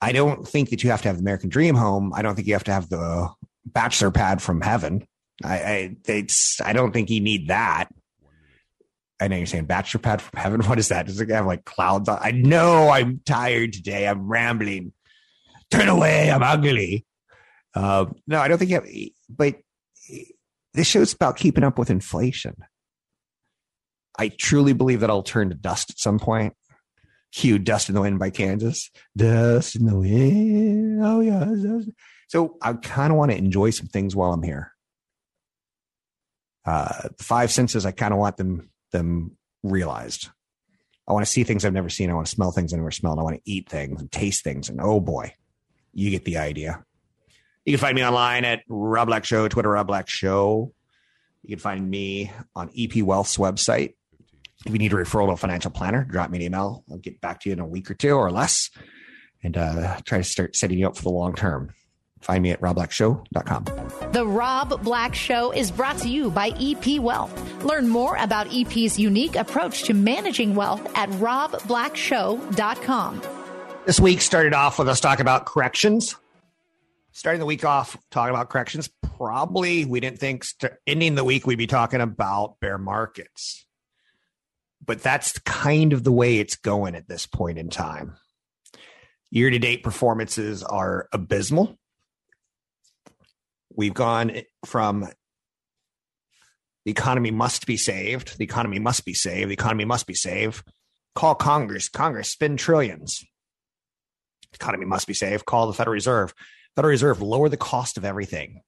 I 0.00 0.12
don't 0.12 0.46
think 0.46 0.70
that 0.70 0.84
you 0.84 0.90
have 0.90 1.02
to 1.02 1.08
have 1.08 1.16
the 1.16 1.22
American 1.22 1.48
Dream 1.48 1.74
home. 1.74 2.12
I 2.14 2.22
don't 2.22 2.34
think 2.34 2.46
you 2.46 2.54
have 2.54 2.64
to 2.64 2.72
have 2.72 2.88
the 2.88 3.30
bachelor 3.64 4.10
pad 4.10 4.42
from 4.42 4.60
heaven. 4.60 5.06
I, 5.42 5.58
I 5.58 5.96
it's 6.06 6.60
I 6.60 6.72
don't 6.72 6.92
think 6.92 7.10
you 7.10 7.20
need 7.20 7.48
that. 7.48 7.88
I 9.18 9.28
know 9.28 9.36
you're 9.36 9.46
saying 9.46 9.64
bachelor 9.64 10.00
pad 10.00 10.20
from 10.20 10.38
heaven. 10.38 10.60
What 10.66 10.78
is 10.78 10.88
that? 10.88 11.06
Does 11.06 11.20
it 11.20 11.30
have 11.30 11.46
like 11.46 11.64
clouds? 11.64 12.08
On? 12.08 12.18
I 12.20 12.32
know 12.32 12.90
I'm 12.90 13.20
tired 13.24 13.72
today. 13.72 14.06
I'm 14.06 14.28
rambling. 14.28 14.92
Turn 15.70 15.88
away. 15.88 16.30
I'm 16.30 16.42
ugly. 16.42 17.06
Uh, 17.76 18.06
no, 18.26 18.40
I 18.40 18.48
don't 18.48 18.56
think 18.56 18.70
you 18.70 18.76
have. 18.76 18.88
But 19.28 19.56
this 20.72 20.86
show's 20.86 21.12
about 21.12 21.36
keeping 21.36 21.62
up 21.62 21.78
with 21.78 21.90
inflation. 21.90 22.56
I 24.18 24.28
truly 24.28 24.72
believe 24.72 25.00
that 25.00 25.10
I'll 25.10 25.22
turn 25.22 25.50
to 25.50 25.54
dust 25.54 25.90
at 25.90 25.98
some 25.98 26.18
point. 26.18 26.54
Cue 27.32 27.58
Dust 27.58 27.90
in 27.90 27.94
the 27.94 28.00
Wind 28.00 28.18
by 28.18 28.30
Kansas. 28.30 28.90
Dust 29.14 29.76
in 29.76 29.84
the 29.84 29.98
wind. 29.98 31.04
Oh, 31.04 31.20
yeah. 31.20 31.44
So 32.28 32.56
I 32.62 32.72
kind 32.72 33.12
of 33.12 33.18
want 33.18 33.30
to 33.30 33.36
enjoy 33.36 33.70
some 33.70 33.88
things 33.88 34.16
while 34.16 34.32
I'm 34.32 34.42
here. 34.42 34.72
Uh, 36.64 37.08
five 37.20 37.52
senses, 37.52 37.84
I 37.84 37.90
kind 37.90 38.14
of 38.14 38.18
want 38.18 38.38
them 38.38 38.70
them 38.92 39.36
realized. 39.62 40.30
I 41.06 41.12
want 41.12 41.26
to 41.26 41.30
see 41.30 41.44
things 41.44 41.64
I've 41.64 41.74
never 41.74 41.90
seen. 41.90 42.10
I 42.10 42.14
want 42.14 42.26
to 42.26 42.32
smell 42.32 42.52
things 42.52 42.72
I've 42.72 42.78
never 42.78 42.90
smelled. 42.90 43.18
I 43.18 43.22
want 43.22 43.36
to 43.36 43.50
eat 43.50 43.68
things 43.68 44.00
and 44.00 44.10
taste 44.10 44.42
things. 44.42 44.70
And 44.70 44.80
oh 44.80 44.98
boy, 44.98 45.34
you 45.92 46.10
get 46.10 46.24
the 46.24 46.38
idea. 46.38 46.84
You 47.66 47.72
can 47.72 47.80
find 47.80 47.94
me 47.94 48.04
online 48.04 48.46
at 48.46 48.62
Rob 48.68 49.08
Black 49.08 49.26
Show, 49.26 49.48
Twitter 49.48 49.70
Rob 49.70 49.86
Black 49.86 50.08
Show. 50.08 50.72
You 51.42 51.56
can 51.56 51.60
find 51.60 51.90
me 51.90 52.32
on 52.54 52.70
EP 52.76 53.02
Wealth's 53.02 53.36
website, 53.36 53.94
if 54.66 54.72
you 54.72 54.78
need 54.78 54.92
a 54.92 54.96
referral 54.96 55.26
to 55.26 55.32
a 55.32 55.36
financial 55.36 55.70
planner, 55.70 56.04
drop 56.04 56.30
me 56.30 56.38
an 56.38 56.42
email. 56.42 56.82
I'll 56.90 56.96
get 56.98 57.20
back 57.20 57.40
to 57.40 57.48
you 57.48 57.52
in 57.52 57.60
a 57.60 57.66
week 57.66 57.88
or 57.90 57.94
two 57.94 58.14
or 58.14 58.32
less 58.32 58.70
and 59.42 59.54
uh, 59.56 59.98
try 60.04 60.18
to 60.18 60.24
start 60.24 60.54
setting 60.56 60.78
you 60.78 60.86
up 60.88 60.96
for 60.96 61.02
the 61.02 61.10
long 61.10 61.34
term. 61.34 61.72
Find 62.20 62.42
me 62.42 62.50
at 62.50 62.60
robblackshow.com. 62.60 63.64
The 64.12 64.26
Rob 64.26 64.82
Black 64.82 65.14
Show 65.14 65.52
is 65.52 65.70
brought 65.70 65.98
to 65.98 66.08
you 66.08 66.30
by 66.30 66.48
EP 66.58 66.98
Wealth. 66.98 67.62
Learn 67.62 67.88
more 67.88 68.16
about 68.16 68.52
EP's 68.52 68.98
unique 68.98 69.36
approach 69.36 69.84
to 69.84 69.94
managing 69.94 70.56
wealth 70.56 70.84
at 70.96 71.08
robblackshow.com. 71.10 73.22
This 73.84 74.00
week 74.00 74.22
started 74.22 74.54
off 74.54 74.80
with 74.80 74.88
us 74.88 74.98
talking 74.98 75.20
about 75.20 75.46
corrections. 75.46 76.16
Starting 77.16 77.40
the 77.40 77.46
week 77.46 77.64
off 77.64 77.96
talking 78.10 78.34
about 78.34 78.50
corrections, 78.50 78.90
probably 79.16 79.84
we 79.84 80.00
didn't 80.00 80.18
think 80.18 80.44
st- 80.44 80.74
ending 80.86 81.14
the 81.14 81.24
week 81.24 81.46
we'd 81.46 81.56
be 81.56 81.66
talking 81.66 82.00
about 82.00 82.60
bear 82.60 82.78
markets 82.78 83.66
but 84.86 85.02
that's 85.02 85.38
kind 85.40 85.92
of 85.92 86.04
the 86.04 86.12
way 86.12 86.38
it's 86.38 86.56
going 86.56 86.94
at 86.94 87.08
this 87.08 87.26
point 87.26 87.58
in 87.58 87.68
time. 87.68 88.16
Year 89.30 89.50
to 89.50 89.58
date 89.58 89.82
performances 89.82 90.62
are 90.62 91.08
abysmal. 91.12 91.76
We've 93.74 93.94
gone 93.94 94.32
from 94.64 95.08
the 96.84 96.90
economy 96.90 97.32
must 97.32 97.66
be 97.66 97.76
saved, 97.76 98.38
the 98.38 98.44
economy 98.44 98.78
must 98.78 99.04
be 99.04 99.12
saved, 99.12 99.50
the 99.50 99.54
economy 99.54 99.84
must 99.84 100.06
be 100.06 100.14
saved. 100.14 100.66
Call 101.14 101.34
Congress, 101.34 101.88
Congress 101.88 102.30
spend 102.30 102.58
trillions. 102.58 103.24
Economy 104.54 104.86
must 104.86 105.06
be 105.06 105.14
saved. 105.14 105.44
Call 105.44 105.66
the 105.66 105.72
Federal 105.74 105.94
Reserve. 105.94 106.32
Federal 106.76 106.90
Reserve 106.90 107.22
lower 107.22 107.48
the 107.48 107.56
cost 107.56 107.96
of 107.96 108.04
everything 108.04 108.62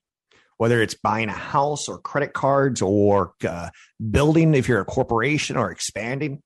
whether 0.58 0.82
it's 0.82 0.94
buying 0.94 1.28
a 1.28 1.32
house 1.32 1.88
or 1.88 1.98
credit 1.98 2.32
cards 2.34 2.82
or 2.82 3.32
uh, 3.48 3.70
building 4.10 4.54
if 4.54 4.68
you're 4.68 4.80
a 4.80 4.84
corporation 4.84 5.56
or 5.56 5.70
expanding, 5.70 6.42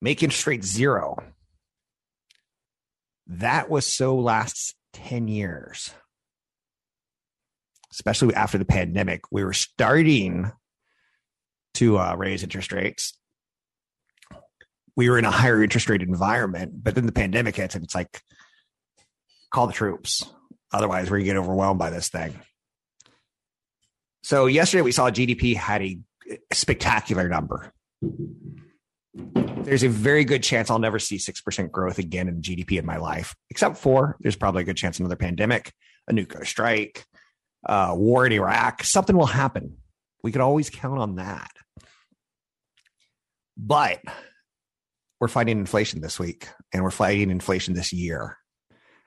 make 0.00 0.22
interest 0.22 0.46
rate 0.46 0.64
zero. 0.64 1.16
That 3.26 3.68
was 3.70 3.86
so 3.86 4.16
last 4.16 4.74
10 4.94 5.28
years. 5.28 5.92
especially 7.92 8.34
after 8.34 8.56
the 8.56 8.64
pandemic, 8.64 9.20
we 9.30 9.44
were 9.44 9.52
starting 9.52 10.50
to 11.74 11.98
uh, 11.98 12.14
raise 12.16 12.42
interest 12.42 12.72
rates. 12.72 13.18
We 14.96 15.10
were 15.10 15.18
in 15.18 15.26
a 15.26 15.30
higher 15.30 15.62
interest 15.62 15.90
rate 15.90 16.00
environment, 16.00 16.82
but 16.82 16.94
then 16.94 17.04
the 17.04 17.12
pandemic 17.12 17.56
hits 17.56 17.74
and 17.74 17.84
it's 17.84 17.94
like, 17.94 18.22
call 19.52 19.66
the 19.66 19.72
troops. 19.72 20.24
Otherwise, 20.72 21.10
we're 21.10 21.18
going 21.18 21.26
to 21.26 21.32
get 21.32 21.36
overwhelmed 21.38 21.78
by 21.78 21.90
this 21.90 22.08
thing. 22.08 22.38
So, 24.22 24.46
yesterday 24.46 24.82
we 24.82 24.92
saw 24.92 25.10
GDP 25.10 25.56
had 25.56 25.82
a 25.82 25.98
spectacular 26.52 27.28
number. 27.28 27.72
There's 29.14 29.82
a 29.82 29.88
very 29.88 30.24
good 30.24 30.42
chance 30.42 30.70
I'll 30.70 30.78
never 30.78 30.98
see 30.98 31.18
6% 31.18 31.70
growth 31.70 31.98
again 31.98 32.28
in 32.28 32.40
GDP 32.40 32.78
in 32.78 32.86
my 32.86 32.96
life, 32.96 33.34
except 33.50 33.76
for 33.76 34.16
there's 34.20 34.36
probably 34.36 34.62
a 34.62 34.64
good 34.64 34.76
chance 34.76 34.98
another 34.98 35.16
pandemic, 35.16 35.72
a 36.08 36.12
nuclear 36.12 36.44
strike, 36.44 37.04
uh, 37.68 37.94
war 37.96 38.26
in 38.26 38.32
Iraq, 38.32 38.82
something 38.84 39.16
will 39.16 39.26
happen. 39.26 39.76
We 40.22 40.32
could 40.32 40.40
always 40.40 40.70
count 40.70 40.98
on 40.98 41.16
that. 41.16 41.50
But 43.56 44.00
we're 45.20 45.28
fighting 45.28 45.58
inflation 45.58 46.00
this 46.00 46.18
week 46.18 46.48
and 46.72 46.82
we're 46.82 46.90
fighting 46.90 47.30
inflation 47.30 47.74
this 47.74 47.92
year. 47.92 48.38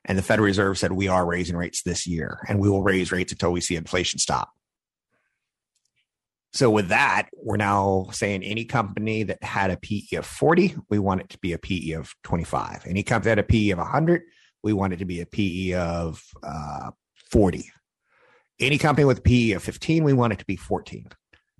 And 0.05 0.17
the 0.17 0.23
Federal 0.23 0.45
Reserve 0.45 0.77
said 0.77 0.91
we 0.91 1.07
are 1.07 1.25
raising 1.25 1.57
rates 1.57 1.81
this 1.81 2.05
year 2.05 2.39
and 2.47 2.59
we 2.59 2.69
will 2.69 2.83
raise 2.83 3.11
rates 3.11 3.31
until 3.31 3.51
we 3.51 3.61
see 3.61 3.75
inflation 3.75 4.19
stop. 4.19 4.51
So 6.53 6.69
with 6.69 6.87
that, 6.87 7.27
we're 7.33 7.57
now 7.57 8.07
saying 8.11 8.43
any 8.43 8.63
company 8.63 9.23
that 9.23 9.43
had 9.43 9.71
a 9.71 9.77
PE 9.77 10.15
of 10.17 10.25
40, 10.25 10.75
we 10.89 10.99
want 10.99 11.19
it 11.19 11.29
to 11.31 11.39
be 11.39 11.51
a 11.51 11.57
PE 11.57 11.91
of 11.91 12.15
25. 12.23 12.85
Any 12.87 13.03
company 13.03 13.31
that 13.31 13.37
had 13.37 13.39
a 13.39 13.43
PE 13.43 13.71
of 13.71 13.79
100, 13.79 14.21
we 14.63 14.71
want 14.71 14.93
it 14.93 14.99
to 14.99 15.05
be 15.05 15.19
a 15.19 15.25
PE 15.25 15.73
of 15.73 16.23
uh, 16.43 16.91
40. 17.29 17.69
Any 18.59 18.77
company 18.77 19.03
with 19.03 19.17
a 19.17 19.21
PE 19.21 19.51
of 19.51 19.63
15, 19.63 20.05
we 20.05 20.13
want 20.13 20.31
it 20.31 20.39
to 20.39 20.45
be 20.45 20.55
14. 20.55 21.09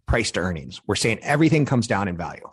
Price 0.08 0.32
to 0.32 0.40
earnings. 0.40 0.80
We're 0.88 0.96
saying 0.96 1.20
everything 1.24 1.66
comes 1.66 1.88
down 1.88 2.08
in 2.08 2.16
value. 2.16 2.48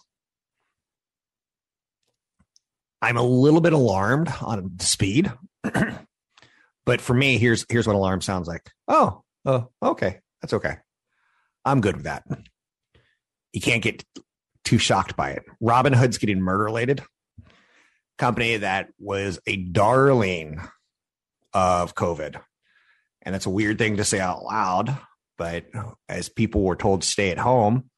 I'm 3.00 3.18
a 3.18 3.22
little 3.22 3.60
bit 3.60 3.72
alarmed 3.72 4.32
on 4.40 4.72
the 4.74 4.84
speed. 4.84 5.30
but 6.84 7.00
for 7.00 7.14
me, 7.14 7.38
here's 7.38 7.64
here's 7.68 7.86
what 7.86 7.96
alarm 7.96 8.20
sounds 8.20 8.48
like. 8.48 8.70
Oh, 8.88 9.22
oh, 9.44 9.68
okay. 9.82 10.20
That's 10.40 10.54
okay. 10.54 10.76
I'm 11.64 11.80
good 11.80 11.96
with 11.96 12.04
that. 12.04 12.24
You 13.52 13.60
can't 13.60 13.82
get 13.82 14.04
too 14.64 14.78
shocked 14.78 15.16
by 15.16 15.30
it. 15.30 15.44
Robinhood's 15.62 16.18
getting 16.18 16.40
murder 16.40 16.64
related. 16.64 17.02
Company 18.18 18.58
that 18.58 18.88
was 18.98 19.38
a 19.46 19.56
darling 19.56 20.60
of 21.52 21.94
COVID. 21.94 22.40
And 23.22 23.34
that's 23.34 23.46
a 23.46 23.50
weird 23.50 23.78
thing 23.78 23.98
to 23.98 24.04
say 24.04 24.20
out 24.20 24.42
loud. 24.42 24.96
But 25.38 25.66
as 26.08 26.28
people 26.28 26.62
were 26.62 26.76
told 26.76 27.02
to 27.02 27.08
stay 27.08 27.30
at 27.30 27.38
home, 27.38 27.90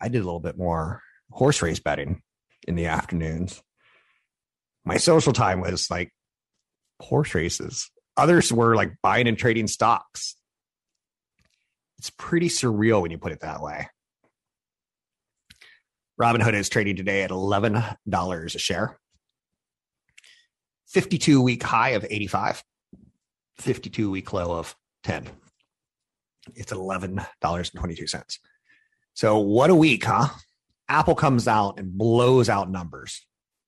I 0.00 0.08
did 0.08 0.20
a 0.22 0.24
little 0.24 0.40
bit 0.40 0.58
more 0.58 1.02
horse 1.30 1.62
race 1.62 1.80
betting 1.80 2.22
in 2.66 2.74
the 2.74 2.86
afternoons. 2.86 3.62
My 4.84 4.98
social 4.98 5.32
time 5.32 5.60
was 5.60 5.90
like 5.90 6.12
horse 7.00 7.34
races. 7.34 7.90
Others 8.16 8.52
were 8.52 8.76
like 8.76 8.92
buying 9.02 9.26
and 9.26 9.38
trading 9.38 9.66
stocks. 9.66 10.36
It's 11.98 12.10
pretty 12.10 12.48
surreal 12.48 13.02
when 13.02 13.10
you 13.10 13.18
put 13.18 13.32
it 13.32 13.40
that 13.40 13.62
way. 13.62 13.88
Robinhood 16.20 16.54
is 16.54 16.68
trading 16.68 16.96
today 16.96 17.22
at 17.22 17.30
$11 17.30 18.54
a 18.54 18.58
share. 18.58 18.98
52 20.88 21.40
week 21.42 21.62
high 21.62 21.90
of 21.90 22.06
85, 22.08 22.62
52 23.56 24.10
week 24.10 24.32
low 24.32 24.52
of 24.52 24.76
10. 25.02 25.28
It's 26.54 26.72
$11.22. 26.72 28.38
So, 29.14 29.38
what 29.38 29.70
a 29.70 29.74
week, 29.74 30.04
huh? 30.04 30.28
Apple 30.88 31.14
comes 31.14 31.48
out 31.48 31.78
and 31.78 31.96
blows 31.96 32.48
out 32.48 32.70
numbers. 32.70 33.26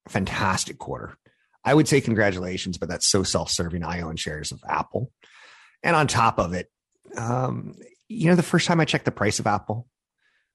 Fantastic 0.08 0.78
quarter. 0.78 1.16
I 1.64 1.74
would 1.74 1.88
say 1.88 2.00
congratulations, 2.00 2.78
but 2.78 2.88
that's 2.88 3.08
so 3.08 3.22
self 3.22 3.50
serving. 3.50 3.82
I 3.82 4.00
own 4.02 4.16
shares 4.16 4.52
of 4.52 4.62
Apple. 4.68 5.10
And 5.82 5.96
on 5.96 6.06
top 6.06 6.38
of 6.38 6.52
it, 6.52 6.70
um, 7.16 7.74
you 8.08 8.28
know, 8.28 8.36
the 8.36 8.42
first 8.42 8.66
time 8.66 8.80
I 8.80 8.84
checked 8.84 9.04
the 9.04 9.10
price 9.10 9.38
of 9.38 9.46
Apple 9.46 9.88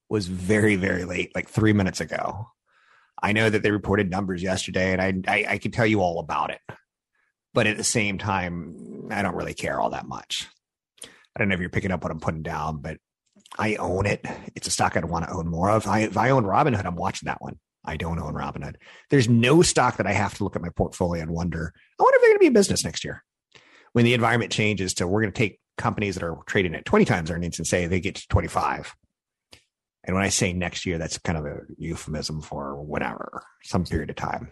was 0.09 0.27
very, 0.27 0.75
very 0.75 1.03
late, 1.05 1.33
like 1.35 1.49
three 1.49 1.73
minutes 1.73 2.01
ago. 2.01 2.47
I 3.21 3.33
know 3.33 3.49
that 3.49 3.61
they 3.61 3.71
reported 3.71 4.09
numbers 4.09 4.41
yesterday, 4.41 4.93
and 4.93 5.25
I, 5.27 5.33
I, 5.33 5.45
I 5.53 5.57
can 5.57 5.71
tell 5.71 5.85
you 5.85 6.01
all 6.01 6.19
about 6.19 6.49
it. 6.51 6.59
But 7.53 7.67
at 7.67 7.77
the 7.77 7.83
same 7.83 8.17
time, 8.17 9.09
I 9.11 9.21
don't 9.21 9.35
really 9.35 9.53
care 9.53 9.79
all 9.79 9.91
that 9.91 10.07
much. 10.07 10.47
I 11.03 11.39
don't 11.39 11.49
know 11.49 11.55
if 11.55 11.59
you're 11.59 11.69
picking 11.69 11.91
up 11.91 12.03
what 12.03 12.11
I'm 12.11 12.19
putting 12.19 12.43
down, 12.43 12.81
but 12.81 12.97
I 13.57 13.75
own 13.75 14.05
it. 14.05 14.25
It's 14.55 14.67
a 14.67 14.71
stock 14.71 14.95
I'd 14.95 15.05
want 15.05 15.25
to 15.25 15.33
own 15.33 15.47
more 15.47 15.69
of. 15.69 15.87
I, 15.87 15.99
if 16.01 16.17
I 16.17 16.29
own 16.29 16.45
Robinhood, 16.45 16.85
I'm 16.85 16.95
watching 16.95 17.27
that 17.27 17.41
one. 17.41 17.59
I 17.83 17.97
don't 17.97 18.19
own 18.19 18.33
Robinhood. 18.33 18.75
There's 19.09 19.27
no 19.27 19.61
stock 19.61 19.97
that 19.97 20.07
I 20.07 20.13
have 20.13 20.35
to 20.37 20.43
look 20.43 20.55
at 20.55 20.61
my 20.61 20.69
portfolio 20.69 21.21
and 21.21 21.31
wonder, 21.31 21.73
I 21.99 22.03
wonder 22.03 22.15
if 22.15 22.21
they're 22.21 22.29
going 22.29 22.37
to 22.37 22.41
be 22.41 22.47
in 22.47 22.53
business 22.53 22.83
next 22.83 23.03
year. 23.03 23.23
When 23.93 24.05
the 24.05 24.13
environment 24.13 24.51
changes 24.51 24.93
to 24.95 25.07
we're 25.07 25.21
going 25.21 25.33
to 25.33 25.37
take 25.37 25.59
companies 25.77 26.15
that 26.15 26.23
are 26.23 26.37
trading 26.45 26.75
at 26.75 26.85
20 26.85 27.05
times 27.05 27.31
earnings 27.31 27.57
and 27.57 27.67
say 27.67 27.87
they 27.87 27.99
get 27.99 28.15
to 28.15 28.27
25. 28.27 28.95
And 30.03 30.15
when 30.15 30.23
I 30.25 30.29
say 30.29 30.53
next 30.53 30.85
year, 30.85 30.97
that's 30.97 31.17
kind 31.17 31.37
of 31.37 31.45
a 31.45 31.59
euphemism 31.77 32.41
for 32.41 32.81
whatever, 32.81 33.43
some 33.63 33.85
period 33.85 34.09
of 34.09 34.15
time. 34.15 34.51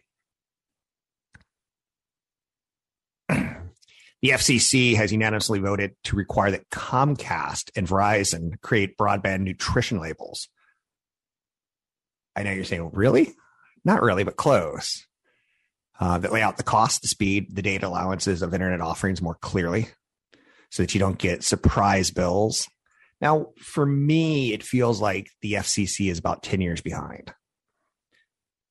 the 3.29 4.29
FCC 4.29 4.95
has 4.95 5.12
unanimously 5.12 5.59
voted 5.59 5.95
to 6.05 6.15
require 6.15 6.51
that 6.51 6.69
Comcast 6.69 7.71
and 7.75 7.88
Verizon 7.88 8.59
create 8.62 8.98
broadband 8.98 9.41
nutrition 9.41 10.00
labels. 10.00 10.50
I 12.39 12.43
know 12.43 12.51
you're 12.51 12.63
saying, 12.63 12.91
really? 12.93 13.36
Not 13.84 14.01
really, 14.01 14.24
but 14.24 14.38
close. 14.38 15.05
Uh, 16.00 16.17
that 16.17 16.31
lay 16.31 16.41
out 16.41 16.55
the 16.55 16.63
cost, 16.63 17.01
the 17.01 17.10
speed, 17.10 17.53
the 17.53 17.62
data 17.62 17.86
allowances 17.86 18.41
of 18.41 18.53
internet 18.53 18.79
offerings 18.79 19.22
more 19.22 19.36
clearly 19.41 19.89
so 20.72 20.81
that 20.81 20.93
you 20.93 21.00
don't 21.00 21.17
get 21.17 21.43
surprise 21.43 22.10
bills. 22.10 22.69
Now, 23.19 23.48
for 23.60 23.86
me, 23.86 24.53
it 24.53 24.63
feels 24.63 25.01
like 25.01 25.27
the 25.41 25.53
FCC 25.53 26.10
is 26.10 26.17
about 26.17 26.41
10 26.41 26.62
years 26.62 26.79
behind. 26.79 27.34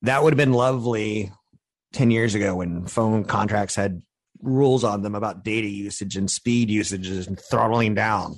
That 0.01 0.23
would 0.23 0.33
have 0.33 0.37
been 0.37 0.53
lovely 0.53 1.31
10 1.93 2.09
years 2.09 2.33
ago 2.33 2.55
when 2.55 2.87
phone 2.87 3.25
contracts 3.25 3.75
had 3.75 4.01
rules 4.41 4.83
on 4.83 5.03
them 5.03 5.13
about 5.13 5.43
data 5.43 5.67
usage 5.67 6.15
and 6.15 6.31
speed 6.31 6.71
usages 6.71 7.27
and 7.27 7.39
throttling 7.39 7.93
down. 7.93 8.37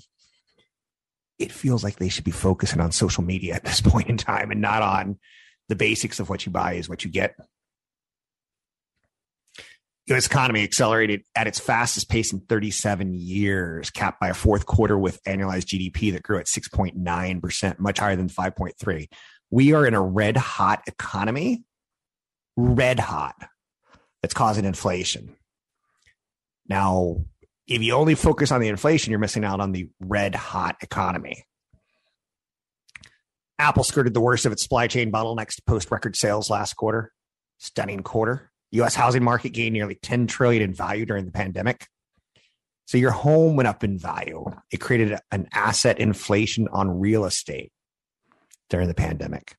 It 1.42 1.52
feels 1.52 1.84
like 1.84 1.98
they 1.98 2.10
should 2.10 2.24
be 2.24 2.32
focusing 2.32 2.80
on 2.80 2.92
social 2.92 3.24
media 3.24 3.56
at 3.56 3.66
this 3.66 3.82
point 3.82 4.10
in 4.10 4.18
time 4.18 4.52
and 4.52 4.62
not 4.62 4.82
on 4.82 5.18
the 5.70 5.76
basics 5.76 6.20
of 6.20 6.30
what 6.30 6.46
you 6.46 6.52
buy 6.52 6.74
is 6.74 6.88
what 6.88 7.04
you 7.04 7.12
get. 7.12 7.36
U.S. 10.08 10.26
economy 10.26 10.64
accelerated 10.64 11.24
at 11.36 11.48
its 11.48 11.60
fastest 11.60 12.10
pace 12.10 12.34
in 12.34 12.42
37 12.42 13.14
years, 13.14 13.90
capped 13.90 14.20
by 14.20 14.30
a 14.30 14.34
fourth 14.34 14.66
quarter 14.66 14.98
with 14.98 15.24
annualized 15.24 15.68
GDP 15.68 16.12
that 16.12 16.24
grew 16.24 16.38
at 16.38 16.48
6.9%, 16.48 17.80
much 17.80 18.00
higher 18.00 18.16
than 18.16 18.28
5.3. 18.28 19.08
We 19.50 19.74
are 19.74 19.86
in 19.86 19.94
a 19.94 20.02
red 20.02 20.38
hot 20.38 20.82
economy, 20.88 21.64
red 22.58 23.00
hot, 23.00 23.36
that's 24.22 24.34
causing 24.34 24.66
inflation. 24.66 25.36
Now, 26.68 27.24
if 27.68 27.82
you 27.82 27.94
only 27.94 28.16
focus 28.16 28.52
on 28.52 28.62
the 28.62 28.68
inflation, 28.68 29.12
you're 29.12 29.20
missing 29.20 29.44
out 29.44 29.60
on 29.60 29.72
the 29.72 29.90
red 30.00 30.36
hot 30.36 30.78
economy. 30.82 31.46
Apple 33.60 33.84
skirted 33.84 34.14
the 34.14 34.22
worst 34.22 34.46
of 34.46 34.52
its 34.52 34.64
supply 34.64 34.88
chain 34.88 35.12
bottlenecks 35.12 35.56
to 35.56 35.62
post 35.64 35.92
record 35.92 36.16
sales 36.16 36.50
last 36.50 36.74
quarter. 36.74 37.12
Stunning 37.60 38.02
quarter. 38.02 38.52
U.S. 38.72 38.96
housing 38.96 39.24
market 39.24 39.50
gained 39.50 39.74
nearly 39.74 39.96
10 40.02 40.28
trillion 40.28 40.64
in 40.64 40.74
value 40.74 41.06
during 41.06 41.26
the 41.26 41.32
pandemic. 41.32 41.88
So 42.86 42.98
your 42.98 43.12
home 43.12 43.56
went 43.56 43.68
up 43.68 43.84
in 43.84 43.98
value. 43.98 44.46
It 44.72 44.78
created 44.78 45.18
an 45.32 45.48
asset 45.54 46.00
inflation 46.00 46.68
on 46.72 47.00
real 47.00 47.26
estate 47.26 47.72
during 48.70 48.88
the 48.88 48.94
pandemic. 48.94 49.56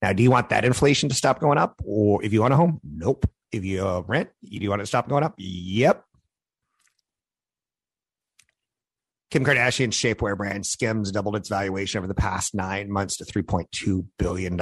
Now, 0.00 0.12
do 0.12 0.22
you 0.22 0.30
want 0.30 0.50
that 0.50 0.64
inflation 0.64 1.08
to 1.08 1.14
stop 1.14 1.40
going 1.40 1.58
up? 1.58 1.80
Or 1.84 2.22
if 2.22 2.32
you 2.32 2.44
own 2.44 2.52
a 2.52 2.56
home, 2.56 2.80
nope. 2.84 3.28
If 3.50 3.64
you 3.64 3.86
uh, 3.86 4.02
rent, 4.06 4.30
do 4.42 4.56
you 4.56 4.70
want 4.70 4.80
it 4.80 4.84
to 4.84 4.86
stop 4.86 5.08
going 5.08 5.24
up? 5.24 5.34
Yep. 5.38 6.04
Kim 9.34 9.44
Kardashian's 9.44 9.96
shapewear 9.96 10.36
brand 10.36 10.64
Skims 10.64 11.10
doubled 11.10 11.34
its 11.34 11.48
valuation 11.48 11.98
over 11.98 12.06
the 12.06 12.14
past 12.14 12.54
nine 12.54 12.88
months 12.88 13.16
to 13.16 13.24
$3.2 13.24 14.06
billion. 14.16 14.60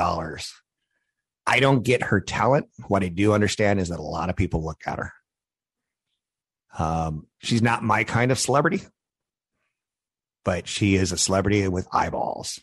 I 1.47 1.61
don't 1.61 1.83
get 1.83 2.05
her 2.05 2.23
talent. 2.23 2.69
What 2.89 3.05
I 3.05 3.09
do 3.09 3.35
understand 3.35 3.81
is 3.81 3.91
that 3.91 3.99
a 3.99 4.03
lot 4.03 4.31
of 4.31 4.37
people 4.37 4.65
look 4.65 4.81
at 4.87 4.99
her. 4.99 5.13
Um, 6.79 7.27
she's 7.43 7.61
not 7.61 7.83
my 7.83 8.05
kind 8.05 8.33
of 8.33 8.39
celebrity, 8.39 8.81
but 10.43 10.67
she 10.67 10.95
is 10.95 11.13
a 11.13 11.19
celebrity 11.19 11.69
with 11.69 11.87
eyeballs. 11.93 12.59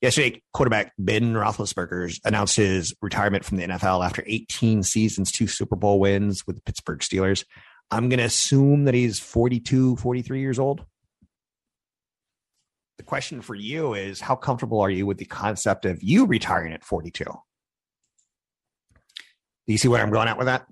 Yesterday, 0.00 0.42
quarterback 0.52 0.94
Ben 0.98 1.32
Roethlisberger 1.34 2.18
announced 2.24 2.56
his 2.56 2.92
retirement 3.00 3.44
from 3.44 3.58
the 3.58 3.68
NFL 3.68 4.04
after 4.04 4.24
18 4.26 4.82
seasons, 4.82 5.30
two 5.30 5.46
Super 5.46 5.76
Bowl 5.76 6.00
wins 6.00 6.44
with 6.44 6.56
the 6.56 6.62
Pittsburgh 6.62 6.98
Steelers. 6.98 7.44
I'm 7.92 8.08
going 8.08 8.18
to 8.20 8.24
assume 8.24 8.84
that 8.84 8.94
he's 8.94 9.20
42, 9.20 9.96
43 9.96 10.40
years 10.40 10.58
old. 10.58 10.82
The 12.96 13.04
question 13.04 13.42
for 13.42 13.54
you 13.54 13.92
is 13.92 14.18
how 14.18 14.34
comfortable 14.34 14.80
are 14.80 14.88
you 14.88 15.04
with 15.04 15.18
the 15.18 15.26
concept 15.26 15.84
of 15.84 16.02
you 16.02 16.24
retiring 16.24 16.72
at 16.72 16.84
42? 16.84 17.24
Do 17.24 17.32
you 19.66 19.76
see 19.76 19.88
where 19.88 20.02
I'm 20.02 20.10
going 20.10 20.26
at 20.26 20.38
with 20.38 20.46
that? 20.46 20.66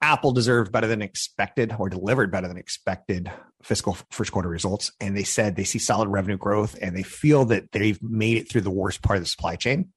Apple 0.00 0.32
deserved 0.32 0.70
better 0.70 0.86
than 0.86 1.02
expected 1.02 1.74
or 1.76 1.88
delivered 1.88 2.30
better 2.30 2.46
than 2.46 2.58
expected 2.58 3.30
fiscal 3.62 3.96
first 4.12 4.30
quarter 4.30 4.48
results. 4.48 4.92
And 5.00 5.16
they 5.16 5.24
said 5.24 5.56
they 5.56 5.64
see 5.64 5.80
solid 5.80 6.08
revenue 6.08 6.38
growth 6.38 6.76
and 6.80 6.96
they 6.96 7.02
feel 7.02 7.44
that 7.46 7.72
they've 7.72 8.00
made 8.00 8.36
it 8.36 8.48
through 8.48 8.60
the 8.60 8.70
worst 8.70 9.02
part 9.02 9.16
of 9.16 9.24
the 9.24 9.28
supply 9.28 9.56
chain 9.56 9.92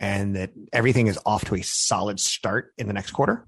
and 0.00 0.36
that 0.36 0.52
everything 0.72 1.06
is 1.06 1.18
off 1.26 1.44
to 1.46 1.54
a 1.54 1.62
solid 1.62 2.20
start 2.20 2.72
in 2.78 2.86
the 2.86 2.92
next 2.92 3.10
quarter. 3.10 3.46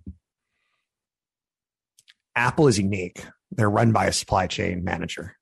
Apple 2.35 2.69
is 2.69 2.79
unique. 2.79 3.25
They're 3.51 3.71
run 3.71 3.93
by 3.93 4.07
a 4.07 4.13
supply 4.13 4.47
chain 4.47 4.85
manager 4.85 5.37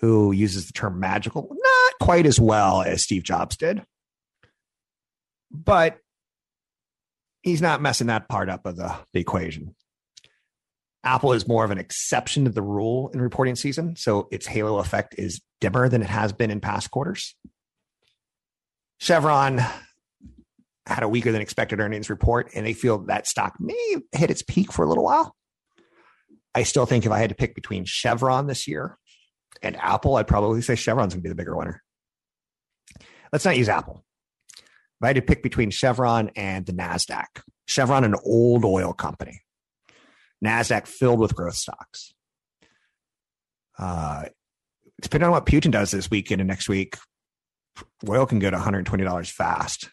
who 0.00 0.32
uses 0.32 0.66
the 0.66 0.72
term 0.72 0.98
magical, 0.98 1.48
not 1.50 1.92
quite 2.00 2.26
as 2.26 2.40
well 2.40 2.82
as 2.82 3.02
Steve 3.02 3.22
Jobs 3.22 3.56
did. 3.56 3.84
But 5.50 5.98
he's 7.42 7.62
not 7.62 7.80
messing 7.80 8.08
that 8.08 8.28
part 8.28 8.48
up 8.48 8.66
of 8.66 8.76
the, 8.76 8.94
the 9.12 9.20
equation. 9.20 9.74
Apple 11.04 11.32
is 11.32 11.48
more 11.48 11.64
of 11.64 11.70
an 11.70 11.78
exception 11.78 12.44
to 12.44 12.50
the 12.50 12.62
rule 12.62 13.10
in 13.12 13.20
reporting 13.20 13.56
season, 13.56 13.96
so 13.96 14.28
its 14.30 14.46
halo 14.46 14.78
effect 14.78 15.14
is 15.18 15.40
dimmer 15.60 15.88
than 15.88 16.02
it 16.02 16.08
has 16.08 16.32
been 16.32 16.50
in 16.50 16.60
past 16.60 16.90
quarters. 16.90 17.34
Chevron 18.98 19.60
had 20.86 21.02
a 21.02 21.08
weaker 21.08 21.32
than 21.32 21.40
expected 21.42 21.80
earnings 21.80 22.10
report, 22.10 22.50
and 22.54 22.66
they 22.66 22.72
feel 22.72 22.98
that 23.06 23.26
stock 23.26 23.54
may 23.60 23.96
hit 24.12 24.30
its 24.30 24.42
peak 24.42 24.72
for 24.72 24.84
a 24.84 24.88
little 24.88 25.04
while. 25.04 25.36
I 26.54 26.64
still 26.64 26.86
think 26.86 27.06
if 27.06 27.12
I 27.12 27.18
had 27.18 27.30
to 27.30 27.34
pick 27.34 27.54
between 27.54 27.84
Chevron 27.84 28.46
this 28.46 28.68
year 28.68 28.98
and 29.62 29.76
Apple, 29.76 30.16
I'd 30.16 30.26
probably 30.26 30.60
say 30.60 30.74
Chevron's 30.74 31.14
going 31.14 31.22
to 31.22 31.24
be 31.24 31.28
the 31.28 31.34
bigger 31.34 31.56
winner. 31.56 31.82
Let's 33.32 33.44
not 33.44 33.56
use 33.56 33.68
Apple. 33.68 34.04
If 34.58 35.04
I 35.04 35.06
had 35.08 35.16
to 35.16 35.22
pick 35.22 35.42
between 35.42 35.70
Chevron 35.70 36.30
and 36.36 36.66
the 36.66 36.72
NASDAQ, 36.72 37.26
Chevron, 37.66 38.04
an 38.04 38.14
old 38.24 38.64
oil 38.64 38.92
company, 38.92 39.40
NASDAQ 40.44 40.86
filled 40.86 41.20
with 41.20 41.34
growth 41.34 41.54
stocks. 41.54 42.12
Uh, 43.78 44.24
depending 45.00 45.26
on 45.26 45.32
what 45.32 45.46
Putin 45.46 45.70
does 45.70 45.90
this 45.90 46.10
weekend 46.10 46.40
and 46.40 46.48
next 46.48 46.68
week, 46.68 46.96
oil 48.08 48.26
can 48.26 48.38
go 48.38 48.50
to 48.50 48.56
$120 48.56 49.30
fast. 49.30 49.88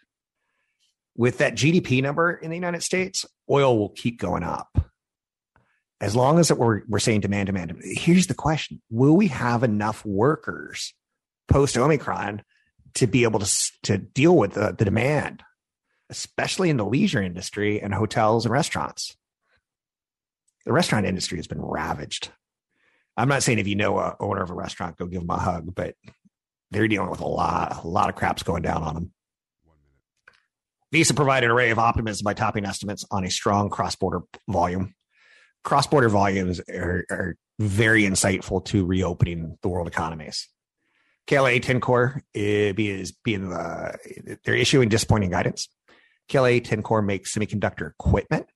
With 1.20 1.40
that 1.40 1.54
GDP 1.54 2.02
number 2.02 2.32
in 2.32 2.50
the 2.50 2.56
United 2.56 2.82
States, 2.82 3.26
oil 3.52 3.78
will 3.78 3.90
keep 3.90 4.22
going 4.22 4.42
up. 4.42 4.90
As 6.00 6.16
long 6.16 6.40
as 6.40 6.50
we're, 6.50 6.84
we're 6.88 7.00
saying 7.00 7.20
demand, 7.20 7.48
demand, 7.48 7.68
demand. 7.68 7.98
Here's 7.98 8.28
the 8.28 8.34
question 8.34 8.82
Will 8.90 9.18
we 9.18 9.28
have 9.28 9.62
enough 9.62 10.06
workers 10.06 10.94
post 11.50 11.78
Omicron 11.78 12.42
to 12.94 13.06
be 13.06 13.24
able 13.24 13.42
to, 13.42 13.72
to 13.84 13.98
deal 13.98 14.38
with 14.38 14.54
the, 14.54 14.74
the 14.78 14.86
demand, 14.86 15.44
especially 16.10 16.70
in 16.70 16.78
the 16.78 16.86
leisure 16.86 17.22
industry 17.22 17.82
and 17.82 17.94
hotels 17.94 18.46
and 18.46 18.54
restaurants. 18.54 19.18
The 20.66 20.72
restaurant 20.72 21.06
industry 21.06 21.38
has 21.38 21.48
been 21.48 21.62
ravaged. 21.62 22.32
I'm 23.18 23.28
not 23.28 23.44
saying 23.44 23.60
if 23.60 23.68
you 23.68 23.76
know 23.76 24.00
a 24.00 24.16
owner 24.22 24.42
of 24.42 24.52
a 24.52 24.56
restaurant, 24.56 24.96
go 24.96 25.06
give 25.06 25.20
them 25.20 25.30
a 25.32 25.38
hug, 25.38 25.76
but 25.76 25.96
they're 26.72 26.88
dealing 26.88 27.10
with 27.10 27.20
a 27.20 27.28
lot, 27.28 27.84
a 27.84 27.88
lot 27.90 28.08
of 28.08 28.16
craps 28.16 28.42
going 28.42 28.62
down 28.62 28.84
on 28.84 28.94
them. 28.94 29.12
Visa 30.92 31.14
provided 31.14 31.48
an 31.48 31.52
array 31.52 31.70
of 31.70 31.80
optimism 31.80 32.24
by 32.24 32.34
topping 32.34 32.66
estimates 32.66 33.06
on 33.12 33.24
a 33.24 33.30
strong 33.30 33.70
cross-border 33.70 34.22
volume. 34.48 34.94
Cross-border 35.64 36.10
volumes 36.10 36.60
are, 36.70 37.06
are 37.12 37.36
very 37.60 38.04
insightful 38.04 38.64
to 38.66 38.86
reopening 38.86 39.58
the 39.62 39.68
world 39.68 39.88
economies. 39.88 40.48
KLA 41.28 41.60
Tencor 41.60 42.22
is 42.34 43.12
being 43.12 43.54
uh, 43.54 43.96
they're 44.44 44.56
issuing 44.56 44.90
disappointing 44.90 45.30
guidance. 45.30 45.68
KLA 46.28 46.62
Tencor 46.62 47.06
makes 47.06 47.36
semiconductor 47.36 47.92
equipment 47.92 48.48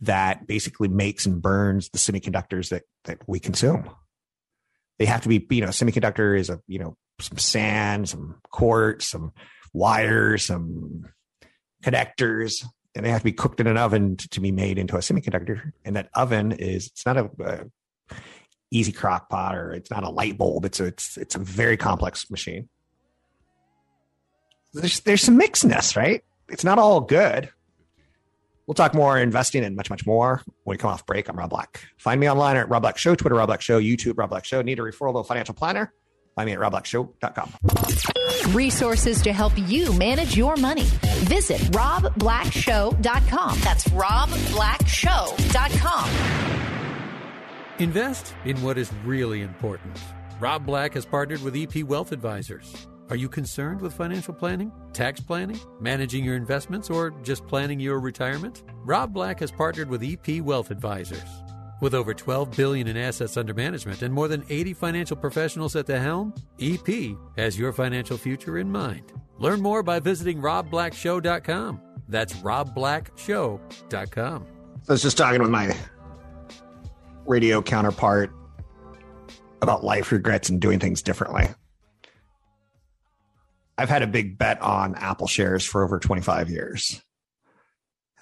that 0.00 0.46
basically 0.46 0.88
makes 0.88 1.26
and 1.26 1.42
burns 1.42 1.90
the 1.90 1.98
semiconductors 1.98 2.70
that 2.70 2.84
that 3.04 3.18
we 3.26 3.38
consume. 3.38 3.90
They 4.98 5.04
have 5.04 5.22
to 5.22 5.28
be, 5.28 5.44
you 5.50 5.60
know, 5.60 5.68
semiconductor 5.68 6.38
is 6.38 6.48
a, 6.48 6.60
you 6.66 6.78
know, 6.78 6.96
some 7.20 7.38
sand, 7.38 8.08
some 8.08 8.40
quartz, 8.50 9.08
some 9.08 9.32
wires, 9.72 10.46
some 10.46 11.04
connectors, 11.84 12.64
and 12.94 13.04
they 13.04 13.10
have 13.10 13.20
to 13.20 13.24
be 13.24 13.32
cooked 13.32 13.60
in 13.60 13.66
an 13.66 13.76
oven 13.76 14.16
to, 14.16 14.28
to 14.28 14.40
be 14.40 14.52
made 14.52 14.78
into 14.78 14.96
a 14.96 15.00
semiconductor. 15.00 15.72
And 15.84 15.96
that 15.96 16.08
oven 16.14 16.52
is 16.52 16.86
it's 16.86 17.04
not 17.04 17.16
a, 17.16 17.30
a 17.40 18.18
easy 18.70 18.92
crock 18.92 19.28
pot 19.28 19.56
or 19.56 19.72
it's 19.72 19.90
not 19.90 20.02
a 20.02 20.10
light 20.10 20.38
bulb. 20.38 20.64
It's 20.64 20.80
a, 20.80 20.86
it's 20.86 21.16
it's 21.16 21.34
a 21.34 21.38
very 21.38 21.76
complex 21.76 22.30
machine. 22.30 22.68
There's 24.72 25.00
there's 25.00 25.22
some 25.22 25.38
mixedness, 25.38 25.96
right? 25.96 26.24
It's 26.48 26.64
not 26.64 26.78
all 26.78 27.00
good. 27.00 27.50
We'll 28.66 28.74
talk 28.74 28.94
more 28.94 29.18
investing 29.18 29.62
and 29.62 29.76
much, 29.76 29.90
much 29.90 30.06
more 30.06 30.42
when 30.64 30.74
we 30.74 30.78
come 30.78 30.90
off 30.90 31.04
break. 31.04 31.28
I'm 31.28 31.36
Rob 31.36 31.50
Black. 31.50 31.84
Find 31.98 32.18
me 32.18 32.30
online 32.30 32.56
at 32.56 32.68
Rob 32.70 32.80
Black 32.80 32.96
Show, 32.96 33.14
Twitter, 33.14 33.34
Rob 33.34 33.48
Black 33.48 33.60
Show, 33.60 33.78
YouTube, 33.78 34.16
Rob 34.16 34.30
Black 34.30 34.46
Show. 34.46 34.62
Need 34.62 34.78
a 34.78 34.82
referral 34.82 35.12
to 35.12 35.18
a 35.18 35.24
financial 35.24 35.54
planner? 35.54 35.92
Find 36.34 36.46
me 36.46 36.52
at 36.52 36.58
robblackshow.com. 36.58 38.54
Resources 38.54 39.22
to 39.22 39.32
help 39.32 39.52
you 39.56 39.92
manage 39.94 40.36
your 40.36 40.56
money. 40.56 40.84
Visit 41.24 41.60
robblackshow.com. 41.72 43.60
That's 43.60 43.88
robblackshow.com. 43.88 46.10
Invest 47.80 48.34
in 48.44 48.60
what 48.62 48.78
is 48.78 48.92
really 49.04 49.42
important. 49.42 49.98
Rob 50.40 50.66
Black 50.66 50.94
has 50.94 51.04
partnered 51.04 51.42
with 51.42 51.56
EP 51.56 51.84
Wealth 51.84 52.12
Advisors. 52.12 52.86
Are 53.10 53.16
you 53.16 53.28
concerned 53.28 53.80
with 53.80 53.92
financial 53.92 54.32
planning, 54.32 54.72
tax 54.92 55.20
planning, 55.20 55.58
managing 55.80 56.24
your 56.24 56.36
investments, 56.36 56.88
or 56.88 57.10
just 57.22 57.46
planning 57.46 57.78
your 57.78 58.00
retirement? 58.00 58.62
Rob 58.84 59.12
Black 59.12 59.40
has 59.40 59.50
partnered 59.50 59.90
with 59.90 60.02
EP 60.02 60.40
Wealth 60.40 60.70
Advisors. 60.70 61.43
With 61.84 61.92
over 61.92 62.14
12 62.14 62.56
billion 62.56 62.88
in 62.88 62.96
assets 62.96 63.36
under 63.36 63.52
management 63.52 64.00
and 64.00 64.14
more 64.14 64.26
than 64.26 64.42
80 64.48 64.72
financial 64.72 65.18
professionals 65.18 65.76
at 65.76 65.84
the 65.84 66.00
helm, 66.00 66.32
EP 66.58 66.88
has 67.36 67.58
your 67.58 67.74
financial 67.74 68.16
future 68.16 68.56
in 68.56 68.72
mind. 68.72 69.12
Learn 69.38 69.60
more 69.60 69.82
by 69.82 70.00
visiting 70.00 70.40
robblackshow.com. 70.40 71.82
That's 72.08 72.32
robblackshow.com. 72.36 74.46
I 74.88 74.92
was 74.92 75.02
just 75.02 75.18
talking 75.18 75.42
with 75.42 75.50
my 75.50 75.76
radio 77.26 77.60
counterpart 77.60 78.30
about 79.60 79.84
life 79.84 80.10
regrets 80.10 80.48
and 80.48 80.62
doing 80.62 80.80
things 80.80 81.02
differently. 81.02 81.48
I've 83.76 83.90
had 83.90 84.00
a 84.00 84.06
big 84.06 84.38
bet 84.38 84.58
on 84.62 84.94
Apple 84.94 85.26
shares 85.26 85.66
for 85.66 85.84
over 85.84 85.98
25 85.98 86.48
years, 86.48 87.02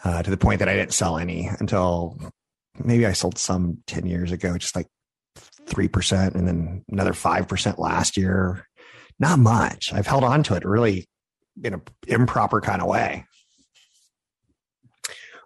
uh, 0.02 0.24
to 0.24 0.30
the 0.30 0.36
point 0.36 0.58
that 0.58 0.68
I 0.68 0.74
didn't 0.74 0.94
sell 0.94 1.16
any 1.16 1.48
until 1.60 2.18
maybe 2.78 3.06
I 3.06 3.12
sold 3.12 3.38
some 3.38 3.78
10 3.86 4.06
years 4.06 4.32
ago, 4.32 4.56
just 4.58 4.76
like 4.76 4.88
3%, 5.66 6.34
and 6.34 6.46
then 6.46 6.84
another 6.90 7.12
5% 7.12 7.78
last 7.78 8.16
year. 8.16 8.66
Not 9.18 9.38
much. 9.38 9.92
I've 9.92 10.06
held 10.06 10.24
on 10.24 10.42
to 10.44 10.54
it 10.54 10.64
really 10.64 11.06
in 11.62 11.74
an 11.74 11.82
improper 12.08 12.60
kind 12.60 12.82
of 12.82 12.88
way. 12.88 13.24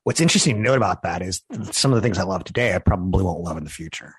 What's 0.04 0.20
interesting 0.20 0.54
to 0.54 0.60
note 0.60 0.76
about 0.76 1.02
that 1.02 1.20
is 1.20 1.42
some 1.72 1.92
of 1.92 1.96
the 1.96 2.02
things 2.02 2.18
I 2.18 2.22
love 2.22 2.44
today, 2.44 2.74
I 2.74 2.78
probably 2.78 3.24
won't 3.24 3.40
love 3.40 3.56
in 3.56 3.64
the 3.64 3.70
future. 3.70 4.14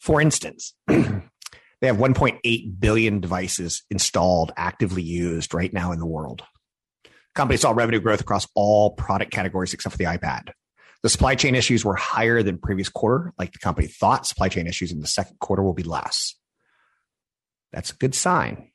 For 0.00 0.20
instance, 0.20 0.74
they 0.86 0.94
have 1.82 1.98
1.8 1.98 2.80
billion 2.80 3.20
devices 3.20 3.84
installed, 3.90 4.52
actively 4.56 5.02
used 5.02 5.52
right 5.52 5.72
now 5.72 5.92
in 5.92 5.98
the 5.98 6.06
world. 6.06 6.42
Company 7.34 7.58
saw 7.58 7.72
revenue 7.72 8.00
growth 8.00 8.20
across 8.20 8.46
all 8.54 8.92
product 8.92 9.30
categories 9.30 9.74
except 9.74 9.92
for 9.92 9.98
the 9.98 10.04
iPad. 10.04 10.50
The 11.04 11.10
supply 11.10 11.34
chain 11.34 11.54
issues 11.54 11.84
were 11.84 11.96
higher 11.96 12.42
than 12.42 12.56
previous 12.56 12.88
quarter, 12.88 13.34
like 13.38 13.52
the 13.52 13.58
company 13.58 13.88
thought. 13.88 14.26
Supply 14.26 14.48
chain 14.48 14.66
issues 14.66 14.90
in 14.90 15.00
the 15.00 15.06
second 15.06 15.38
quarter 15.38 15.62
will 15.62 15.74
be 15.74 15.82
less. 15.82 16.34
That's 17.74 17.90
a 17.90 17.96
good 17.96 18.14
sign. 18.14 18.70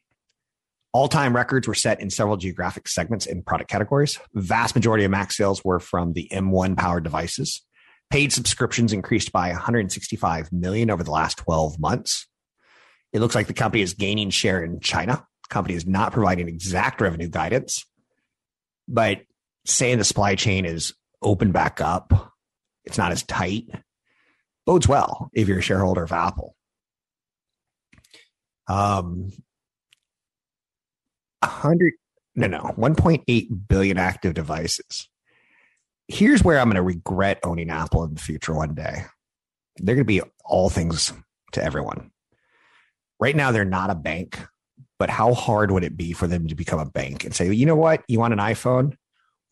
All 0.94 1.08
time 1.08 1.36
records 1.36 1.68
were 1.68 1.74
set 1.74 2.00
in 2.00 2.12
several 2.12 2.38
geographic 2.38 2.88
segments 2.88 3.26
and 3.26 3.44
product 3.44 3.72
categories. 3.72 4.20
Vast 4.36 4.76
majority 4.76 5.06
of 5.06 5.10
Mac 5.10 5.32
sales 5.32 5.66
were 5.66 5.80
from 5.80 6.14
the 6.14 6.30
M1 6.32 6.78
powered 6.78 7.04
devices. 7.04 7.64
Paid 8.12 8.32
subscriptions 8.32 8.94
increased 8.94 9.32
by 9.32 9.50
165 9.50 10.52
million 10.54 10.92
over 10.92 11.04
the 11.04 11.10
last 11.10 11.40
12 11.40 11.80
months. 11.80 12.28
It 13.12 13.22
looks 13.22 13.34
like 13.34 13.48
the 13.48 13.54
company 13.54 13.82
is 13.82 13.96
gaining 13.96 14.30
share 14.30 14.64
in 14.64 14.82
China. 14.82 15.26
The 15.46 15.54
company 15.54 15.74
is 15.74 15.88
not 15.88 16.14
providing 16.14 16.48
exact 16.48 17.02
revenue 17.02 17.28
guidance, 17.28 17.88
but 18.88 19.22
saying 19.66 19.98
the 19.98 20.04
supply 20.04 20.36
chain 20.36 20.66
is 20.66 20.94
open 21.22 21.52
back 21.52 21.82
up, 21.82 22.34
it's 22.86 22.98
not 22.98 23.12
as 23.12 23.24
tight, 23.24 23.66
bodes 24.66 24.88
well 24.88 25.30
if 25.34 25.48
you're 25.48 25.60
a 25.60 25.64
shareholder 25.64 26.04
of 26.04 26.12
Apple. 26.12 26.56
Um, 28.68 29.32
100 31.42 31.94
no 32.36 32.48
no 32.48 32.60
1.8 32.78 33.68
billion 33.68 33.98
active 33.98 34.36
devices 34.36 35.10
here's 36.10 36.44
where 36.44 36.60
I'm 36.60 36.68
going 36.68 36.76
to 36.76 36.82
regret 36.82 37.40
owning 37.44 37.70
Apple 37.70 38.04
in 38.04 38.16
the 38.16 38.20
future 38.20 38.54
one 38.54 38.74
day. 38.74 39.06
They're 39.78 39.96
going 39.96 40.06
to 40.06 40.06
be 40.06 40.22
all 40.44 40.70
things 40.70 41.14
to 41.54 41.64
everyone. 41.64 42.12
Right 43.20 43.36
now, 43.36 43.52
they're 43.52 43.64
not 43.64 43.92
a 43.92 43.96
bank, 43.96 44.40
but 44.98 45.10
how 45.10 45.34
hard 45.34 45.72
would 45.72 45.84
it 45.84 45.96
be 45.96 46.12
for 46.12 46.28
them 46.28 46.48
to 46.48 46.56
become 46.56 46.80
a 46.80 46.86
bank 46.86 47.24
and 47.24 47.34
say, 47.34 47.52
you 47.54 47.66
know 47.66 47.76
what? 47.76 48.04
You 48.08 48.20
want 48.20 48.34
an 48.34 48.40
iPhone? 48.40 48.98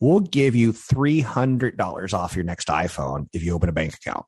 We'll 0.00 0.20
give 0.20 0.54
you 0.54 0.72
$300 0.72 2.14
off 2.14 2.36
your 2.36 2.44
next 2.44 2.68
iPhone 2.68 3.28
if 3.32 3.42
you 3.42 3.54
open 3.54 3.68
a 3.68 3.72
bank 3.72 3.94
account. 3.94 4.26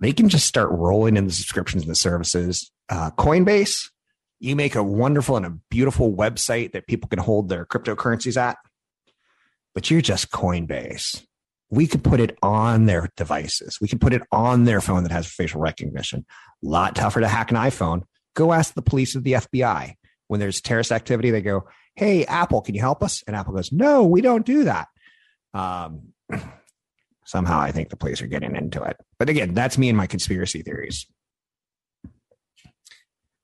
They 0.00 0.12
can 0.12 0.28
just 0.28 0.46
start 0.46 0.70
rolling 0.70 1.16
in 1.16 1.26
the 1.26 1.32
subscriptions 1.32 1.84
and 1.84 1.90
the 1.90 1.96
services. 1.96 2.70
Uh, 2.88 3.10
Coinbase, 3.12 3.88
you 4.38 4.56
make 4.56 4.74
a 4.74 4.82
wonderful 4.82 5.36
and 5.36 5.46
a 5.46 5.56
beautiful 5.70 6.14
website 6.14 6.72
that 6.72 6.86
people 6.86 7.08
can 7.08 7.18
hold 7.18 7.48
their 7.48 7.64
cryptocurrencies 7.64 8.36
at, 8.36 8.58
but 9.74 9.90
you're 9.90 10.02
just 10.02 10.30
Coinbase. 10.30 11.24
We 11.70 11.86
could 11.86 12.04
put 12.04 12.20
it 12.20 12.36
on 12.42 12.86
their 12.86 13.08
devices. 13.16 13.78
We 13.80 13.88
could 13.88 14.00
put 14.00 14.12
it 14.12 14.22
on 14.30 14.64
their 14.64 14.80
phone 14.80 15.02
that 15.04 15.12
has 15.12 15.26
facial 15.26 15.60
recognition. 15.60 16.26
A 16.62 16.68
lot 16.68 16.94
tougher 16.94 17.20
to 17.20 17.28
hack 17.28 17.50
an 17.50 17.56
iPhone. 17.56 18.02
Go 18.34 18.52
ask 18.52 18.74
the 18.74 18.82
police 18.82 19.16
or 19.16 19.20
the 19.20 19.32
FBI. 19.32 19.94
When 20.28 20.40
there's 20.40 20.60
terrorist 20.60 20.92
activity, 20.92 21.30
they 21.30 21.42
go, 21.42 21.66
Hey, 21.96 22.24
Apple, 22.24 22.60
can 22.60 22.74
you 22.74 22.80
help 22.80 23.02
us? 23.02 23.22
And 23.26 23.36
Apple 23.36 23.54
goes, 23.54 23.72
No, 23.72 24.04
we 24.04 24.20
don't 24.20 24.44
do 24.44 24.64
that. 24.64 24.88
Um, 25.52 26.12
somehow 27.24 27.60
I 27.60 27.72
think 27.72 27.88
the 27.88 27.96
police 27.96 28.20
are 28.20 28.26
getting 28.26 28.56
into 28.56 28.82
it. 28.82 28.96
But 29.18 29.28
again, 29.28 29.54
that's 29.54 29.78
me 29.78 29.88
and 29.88 29.96
my 29.96 30.06
conspiracy 30.06 30.62
theories. 30.62 31.06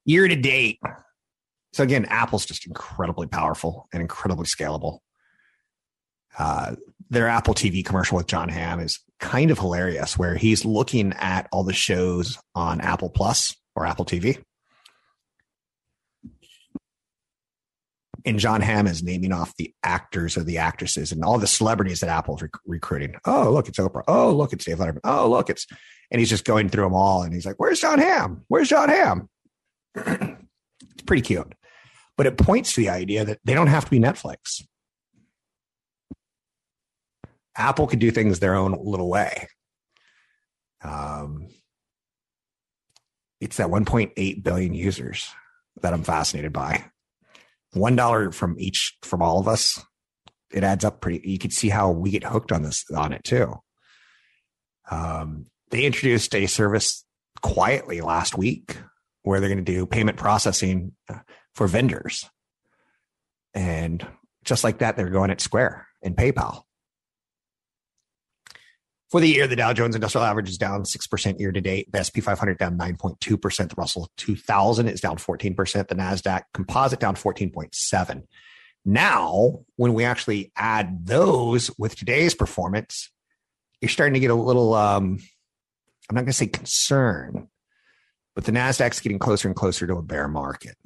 Year 0.05 0.27
to 0.27 0.37
date. 0.37 0.81
So 1.73 1.85
again, 1.85 2.05
Apple's 2.07 2.47
just 2.47 2.67
incredibly 2.67 3.29
powerful 3.29 3.89
and 3.93 4.03
incredibly 4.03 4.47
scalable. 4.47 4.99
Uh, 6.39 6.75
their 7.11 7.29
Apple 7.29 7.55
TV 7.55 7.85
commercial 7.85 8.17
with 8.17 8.27
Jon 8.27 8.49
Hamm 8.49 8.81
is 8.81 9.01
kind 9.19 9.51
of 9.51 9.59
hilarious, 9.59 10.19
where 10.19 10.37
he's 10.37 10.65
looking 10.65 11.13
at 11.15 11.49
all 11.53 11.65
the 11.65 11.73
shows 11.73 12.39
on 12.55 12.81
Apple 12.81 13.11
Plus 13.11 13.55
or 13.75 13.87
Apple 13.87 14.05
TV. 14.05 14.43
And 18.25 18.39
Jon 18.39 18.61
Hamm 18.61 18.87
is 18.87 19.03
naming 19.03 19.33
off 19.33 19.57
the 19.57 19.73
actors 19.83 20.37
or 20.37 20.43
the 20.43 20.59
actresses 20.59 21.13
and 21.13 21.25
all 21.25 21.39
the 21.39 21.47
celebrities 21.47 22.01
that 22.01 22.11
Apple's 22.11 22.43
rec- 22.43 22.51
recruiting. 22.67 23.15
Oh, 23.25 23.51
look, 23.51 23.69
it's 23.69 23.79
Oprah. 23.79 24.03
Oh, 24.09 24.33
look, 24.33 24.53
it's 24.53 24.65
Dave 24.65 24.79
Letterman. 24.79 25.01
Oh, 25.05 25.29
look, 25.29 25.49
it's, 25.49 25.67
and 26.11 26.19
he's 26.19 26.29
just 26.29 26.45
going 26.45 26.69
through 26.69 26.85
them 26.85 26.95
all. 26.95 27.23
And 27.23 27.33
he's 27.33 27.47
like, 27.47 27.57
where's 27.57 27.81
Jon 27.81 27.99
Hamm? 27.99 28.45
Where's 28.49 28.69
Jon 28.69 28.89
Hamm? 28.89 29.29
it's 29.95 31.03
pretty 31.07 31.23
cute. 31.23 31.55
But 32.17 32.27
it 32.27 32.37
points 32.37 32.75
to 32.75 32.81
the 32.83 32.91
idea 32.91 33.25
that 33.25 33.39
they 33.45 33.55
don't 33.55 33.69
have 33.69 33.85
to 33.85 33.91
be 33.91 33.99
Netflix. 33.99 34.63
Apple 37.57 37.87
could 37.87 37.99
do 37.99 38.11
things 38.11 38.39
their 38.39 38.55
own 38.55 38.79
little 38.83 39.09
way. 39.09 39.49
Um, 40.83 41.49
it's 43.41 43.57
that 43.57 43.69
1.8 43.69 44.43
billion 44.43 44.75
users 44.75 45.31
that 45.83 45.93
I'm 45.93 46.03
fascinated 46.03 46.53
by. 46.53 46.85
One 47.73 47.97
dollar 47.97 48.33
from 48.33 48.57
each 48.59 48.97
from 49.03 49.23
all 49.23 49.39
of 49.39 49.47
us, 49.47 49.81
it 50.53 50.65
adds 50.65 50.85
up 50.85 51.01
pretty. 51.01 51.29
You 51.29 51.39
can 51.39 51.51
see 51.51 51.69
how 51.69 51.91
we 51.91 52.11
get 52.11 52.25
hooked 52.25 52.51
on 52.53 52.63
this 52.63 52.85
on 52.95 53.13
it 53.13 53.23
too. 53.23 53.55
Um, 54.91 55.47
they 55.71 55.85
introduced 55.85 56.35
a 56.35 56.47
service 56.47 57.05
quietly 57.43 58.01
last 58.01 58.37
week 58.37 58.77
where 59.23 59.39
they're 59.39 59.49
going 59.49 59.65
to 59.65 59.73
do 59.73 59.87
payment 59.87 60.17
processing 60.17 60.93
for 61.55 61.69
vendors, 61.69 62.29
and 63.55 64.05
just 64.45 64.65
like 64.65 64.79
that, 64.79 64.97
they're 64.97 65.11
going 65.11 65.31
at 65.31 65.41
Square 65.41 65.87
and 66.03 66.17
PayPal. 66.17 66.63
For 69.11 69.21
the 69.21 69.29
year, 69.29 69.49
the 69.49 69.57
Dow 69.57 69.73
Jones 69.73 69.97
Industrial 69.97 70.25
Average 70.25 70.51
is 70.51 70.59
down 70.59 70.85
6% 70.85 71.41
year 71.41 71.51
to 71.51 71.61
date. 71.61 71.91
The 71.91 71.99
S&P 71.99 72.21
500 72.21 72.59
down 72.59 72.79
9.2%. 72.79 73.69
The 73.69 73.75
Russell 73.77 74.09
2000 74.17 74.87
is 74.87 75.01
down 75.01 75.17
14%. 75.17 75.89
The 75.89 75.95
NASDAQ 75.97 76.43
composite 76.55 77.01
down 77.01 77.17
14.7. 77.17 78.23
Now, 78.85 79.65
when 79.75 79.95
we 79.95 80.05
actually 80.05 80.53
add 80.55 81.07
those 81.07 81.77
with 81.77 81.97
today's 81.97 82.35
performance, 82.37 83.11
you're 83.81 83.89
starting 83.89 84.15
to 84.15 84.21
get 84.21 84.31
a 84.31 84.35
little, 84.35 84.75
um, 84.75 85.19
I'm 86.09 86.15
not 86.15 86.21
going 86.21 86.27
to 86.27 86.33
say 86.33 86.47
concern, 86.47 87.49
but 88.37 88.45
the 88.45 88.53
NASDAQ's 88.53 89.01
getting 89.01 89.19
closer 89.19 89.49
and 89.49 89.57
closer 89.57 89.89
to 89.89 89.97
a 89.97 90.03
bear 90.03 90.29
market. 90.29 90.77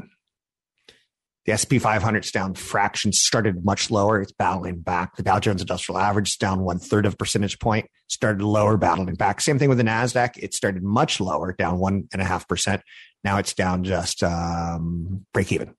The 1.47 1.53
S&P 1.53 1.79
500 1.79 2.25
is 2.25 2.31
down 2.33 2.55
fractions, 2.55 3.21
started 3.21 3.65
much 3.65 3.91
lower. 3.91 4.21
It's 4.21 4.33
battling 4.33 4.81
back. 4.81 5.17
The 5.17 5.23
Dow 5.23 5.39
Jones 5.39 5.61
Industrial 5.61 5.99
Average 5.99 6.29
is 6.29 6.37
down 6.37 6.61
one 6.61 6.79
third 6.79 7.05
of 7.05 7.15
a 7.15 7.17
percentage 7.17 7.59
point, 7.59 7.87
started 8.09 8.43
lower, 8.43 8.79
battling 8.79 9.15
back. 9.17 9.43
Same 9.43 9.59
thing 9.59 9.69
with 9.69 9.77
the 9.77 9.85
NASDAQ. 9.85 10.39
It 10.39 10.55
started 10.55 10.83
much 10.83 11.21
lower, 11.21 11.53
down 11.53 11.79
one 11.79 12.09
and 12.13 12.23
a 12.23 12.25
half 12.25 12.49
percent. 12.49 12.83
Now 13.25 13.37
it's 13.37 13.53
down 13.53 13.85
just 13.85 14.23
um, 14.23 15.27
break 15.35 15.53
even, 15.53 15.75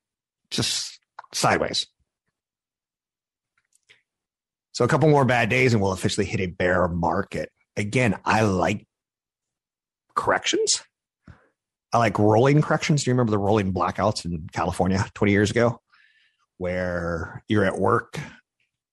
just 0.52 1.00
sideways. 1.34 1.88
So 4.74 4.86
a 4.86 4.88
couple 4.88 5.10
more 5.10 5.26
bad 5.26 5.50
days 5.50 5.74
and 5.74 5.82
we'll 5.82 5.94
officially 5.94 6.26
hit 6.26 6.42
a 6.42 6.48
bear 6.48 6.88
market. 6.88 7.50
Again, 7.76 8.20
I 8.24 8.42
like 8.42 8.86
corrections. 10.16 10.84
I 11.96 11.98
like 11.98 12.20
rolling 12.20 12.62
corrections. 12.62 13.06
Do 13.06 13.10
you 13.10 13.14
remember 13.14 13.32
the 13.32 13.38
rolling 13.38 13.72
blackouts 13.72 14.26
in 14.26 14.50
California 14.52 15.06
20 15.14 15.32
years 15.32 15.50
ago? 15.50 15.80
Where 16.58 17.42
you're 17.48 17.64
at 17.64 17.80
work 17.80 18.20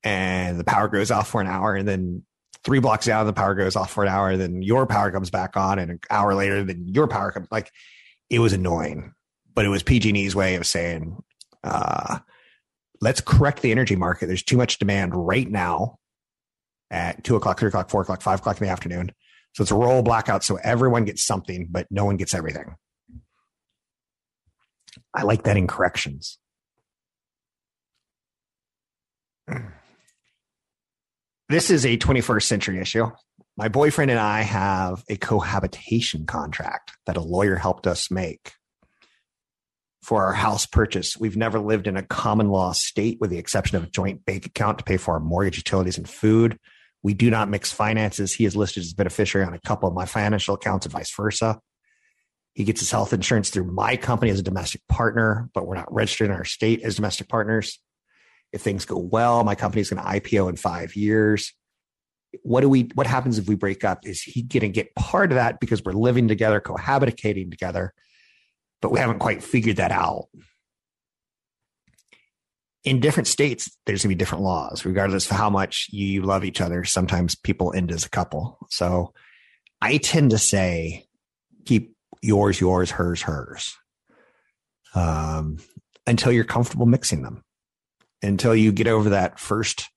and 0.04 0.58
the 0.58 0.62
power 0.62 0.86
goes 0.86 1.10
off 1.10 1.28
for 1.28 1.40
an 1.40 1.48
hour 1.48 1.74
and 1.74 1.86
then 1.88 2.22
three 2.62 2.78
blocks 2.78 3.06
down 3.06 3.26
the 3.26 3.32
power 3.32 3.56
goes 3.56 3.74
off 3.74 3.90
for 3.90 4.04
an 4.04 4.08
hour 4.08 4.30
and 4.30 4.40
then 4.40 4.62
your 4.62 4.86
power 4.86 5.10
comes 5.10 5.30
back 5.30 5.56
on 5.56 5.80
and 5.80 5.90
an 5.90 6.00
hour 6.10 6.34
later 6.34 6.62
then 6.62 6.86
your 6.86 7.08
power 7.08 7.32
comes 7.32 7.48
like 7.50 7.72
it 8.30 8.38
was 8.38 8.52
annoying 8.52 9.12
but 9.52 9.64
it 9.64 9.68
was 9.68 9.82
pg&e's 9.82 10.34
way 10.34 10.54
of 10.54 10.64
saying 10.64 11.16
uh, 11.64 12.18
let's 13.00 13.20
correct 13.20 13.62
the 13.62 13.72
energy 13.72 13.96
market. 13.96 14.26
There's 14.26 14.44
too 14.44 14.56
much 14.56 14.78
demand 14.78 15.14
right 15.14 15.48
now 15.48 15.98
at 16.90 17.24
two 17.24 17.34
o'clock 17.34 17.58
three 17.58 17.68
o'clock 17.68 17.90
four 17.90 18.02
o'clock 18.02 18.22
five 18.22 18.38
o'clock 18.38 18.60
in 18.60 18.66
the 18.66 18.72
afternoon. 18.72 19.12
So 19.54 19.62
it's 19.62 19.72
a 19.72 19.76
roll 19.76 20.02
blackout 20.02 20.44
so 20.44 20.56
everyone 20.62 21.04
gets 21.04 21.24
something 21.24 21.66
but 21.68 21.88
no 21.90 22.04
one 22.04 22.16
gets 22.16 22.32
everything 22.32 22.76
I 25.14 25.22
like 25.22 25.44
that 25.44 25.56
in 25.56 25.66
corrections. 25.66 26.38
This 31.48 31.70
is 31.70 31.84
a 31.84 31.98
21st 31.98 32.44
century 32.44 32.80
issue. 32.80 33.10
My 33.58 33.68
boyfriend 33.68 34.10
and 34.10 34.18
I 34.18 34.40
have 34.40 35.04
a 35.10 35.16
cohabitation 35.16 36.24
contract 36.24 36.92
that 37.06 37.18
a 37.18 37.20
lawyer 37.20 37.56
helped 37.56 37.86
us 37.86 38.10
make 38.10 38.52
for 40.02 40.24
our 40.24 40.32
house 40.32 40.64
purchase. 40.64 41.16
We've 41.18 41.36
never 41.36 41.60
lived 41.60 41.86
in 41.86 41.96
a 41.96 42.02
common 42.02 42.48
law 42.48 42.72
state 42.72 43.18
with 43.20 43.28
the 43.28 43.38
exception 43.38 43.76
of 43.76 43.84
a 43.84 43.90
joint 43.90 44.24
bank 44.24 44.46
account 44.46 44.78
to 44.78 44.84
pay 44.84 44.96
for 44.96 45.14
our 45.14 45.20
mortgage, 45.20 45.58
utilities, 45.58 45.98
and 45.98 46.08
food. 46.08 46.58
We 47.02 47.14
do 47.14 47.30
not 47.30 47.50
mix 47.50 47.70
finances. 47.70 48.32
He 48.32 48.44
is 48.44 48.56
listed 48.56 48.82
as 48.82 48.94
beneficiary 48.94 49.46
on 49.46 49.54
a 49.54 49.60
couple 49.60 49.88
of 49.88 49.94
my 49.94 50.06
financial 50.06 50.54
accounts 50.54 50.86
and 50.86 50.92
vice 50.92 51.14
versa. 51.14 51.60
He 52.54 52.64
gets 52.64 52.80
his 52.80 52.90
health 52.90 53.12
insurance 53.12 53.50
through 53.50 53.72
my 53.72 53.96
company 53.96 54.30
as 54.30 54.38
a 54.38 54.42
domestic 54.42 54.82
partner, 54.88 55.48
but 55.54 55.66
we're 55.66 55.74
not 55.74 55.92
registered 55.92 56.30
in 56.30 56.36
our 56.36 56.44
state 56.44 56.82
as 56.82 56.96
domestic 56.96 57.28
partners. 57.28 57.78
If 58.52 58.60
things 58.60 58.84
go 58.84 58.98
well, 58.98 59.42
my 59.44 59.54
company 59.54 59.80
is 59.80 59.90
going 59.90 60.02
to 60.02 60.20
IPO 60.20 60.50
in 60.50 60.56
five 60.56 60.94
years. 60.94 61.54
What 62.42 62.60
do 62.60 62.68
we? 62.68 62.90
What 62.94 63.06
happens 63.06 63.38
if 63.38 63.48
we 63.48 63.54
break 63.54 63.84
up? 63.84 64.06
Is 64.06 64.22
he 64.22 64.42
going 64.42 64.62
to 64.62 64.68
get 64.68 64.94
part 64.94 65.32
of 65.32 65.36
that 65.36 65.60
because 65.60 65.82
we're 65.82 65.92
living 65.92 66.28
together, 66.28 66.60
cohabitating 66.60 67.50
together, 67.50 67.94
but 68.82 68.92
we 68.92 68.98
haven't 68.98 69.18
quite 69.18 69.42
figured 69.42 69.76
that 69.76 69.92
out? 69.92 70.28
In 72.84 73.00
different 73.00 73.28
states, 73.28 73.70
there's 73.86 74.02
going 74.02 74.10
to 74.10 74.16
be 74.16 74.18
different 74.18 74.44
laws, 74.44 74.84
regardless 74.84 75.30
of 75.30 75.36
how 75.36 75.48
much 75.48 75.86
you 75.90 76.22
love 76.22 76.44
each 76.44 76.60
other. 76.60 76.84
Sometimes 76.84 77.34
people 77.34 77.72
end 77.74 77.92
as 77.92 78.04
a 78.04 78.10
couple. 78.10 78.58
So 78.70 79.12
I 79.80 79.98
tend 79.98 80.30
to 80.30 80.38
say 80.38 81.06
keep 81.64 81.94
yours, 82.20 82.60
yours, 82.60 82.90
hers, 82.90 83.22
hers. 83.22 83.76
Um, 84.94 85.58
until 86.06 86.32
you're 86.32 86.44
comfortable 86.44 86.86
mixing 86.86 87.22
them, 87.22 87.42
until 88.22 88.54
you 88.54 88.72
get 88.72 88.86
over 88.86 89.10
that 89.10 89.38
first 89.38 89.88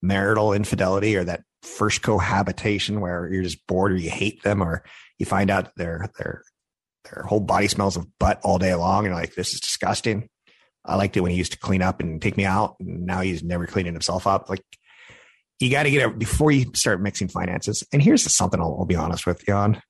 marital 0.00 0.52
infidelity 0.52 1.16
or 1.16 1.24
that 1.24 1.42
first 1.62 2.02
cohabitation 2.02 3.00
where 3.00 3.28
you're 3.30 3.42
just 3.42 3.66
bored 3.66 3.92
or 3.92 3.96
you 3.96 4.10
hate 4.10 4.42
them 4.42 4.62
or 4.62 4.84
you 5.18 5.26
find 5.26 5.50
out 5.50 5.74
their 5.76 6.08
their 6.18 6.42
their 7.04 7.24
whole 7.24 7.40
body 7.40 7.68
smells 7.68 7.96
of 7.96 8.06
butt 8.18 8.40
all 8.42 8.58
day 8.58 8.74
long 8.74 9.06
and 9.06 9.14
like 9.14 9.34
this 9.34 9.52
is 9.52 9.60
disgusting. 9.60 10.28
I 10.84 10.96
liked 10.96 11.16
it 11.16 11.20
when 11.20 11.32
he 11.32 11.36
used 11.36 11.52
to 11.52 11.58
clean 11.58 11.82
up 11.82 12.00
and 12.00 12.22
take 12.22 12.36
me 12.36 12.46
out, 12.46 12.76
and 12.80 13.04
now 13.04 13.20
he's 13.20 13.42
never 13.42 13.66
cleaning 13.66 13.92
himself 13.92 14.26
up. 14.26 14.48
Like 14.48 14.62
you 15.60 15.70
got 15.70 15.82
to 15.82 15.90
get 15.90 16.08
it 16.08 16.18
before 16.18 16.50
you 16.50 16.70
start 16.74 17.02
mixing 17.02 17.28
finances. 17.28 17.84
And 17.92 18.02
here's 18.02 18.22
something 18.34 18.60
I'll, 18.60 18.76
I'll 18.78 18.86
be 18.86 18.96
honest 18.96 19.26
with 19.26 19.46
you 19.46 19.54
on. 19.54 19.82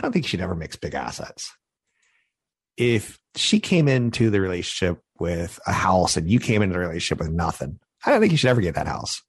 I 0.00 0.02
don't 0.02 0.12
think 0.12 0.26
she'd 0.26 0.40
ever 0.40 0.54
mix 0.54 0.76
big 0.76 0.94
assets. 0.94 1.52
If 2.78 3.18
she 3.36 3.60
came 3.60 3.86
into 3.86 4.30
the 4.30 4.40
relationship 4.40 5.02
with 5.18 5.60
a 5.66 5.72
house 5.72 6.16
and 6.16 6.30
you 6.30 6.40
came 6.40 6.62
into 6.62 6.72
the 6.72 6.78
relationship 6.78 7.18
with 7.18 7.30
nothing, 7.30 7.78
I 8.06 8.10
don't 8.10 8.20
think 8.20 8.32
you 8.32 8.38
should 8.38 8.48
ever 8.48 8.62
get 8.62 8.76
that 8.76 8.86
house. 8.86 9.20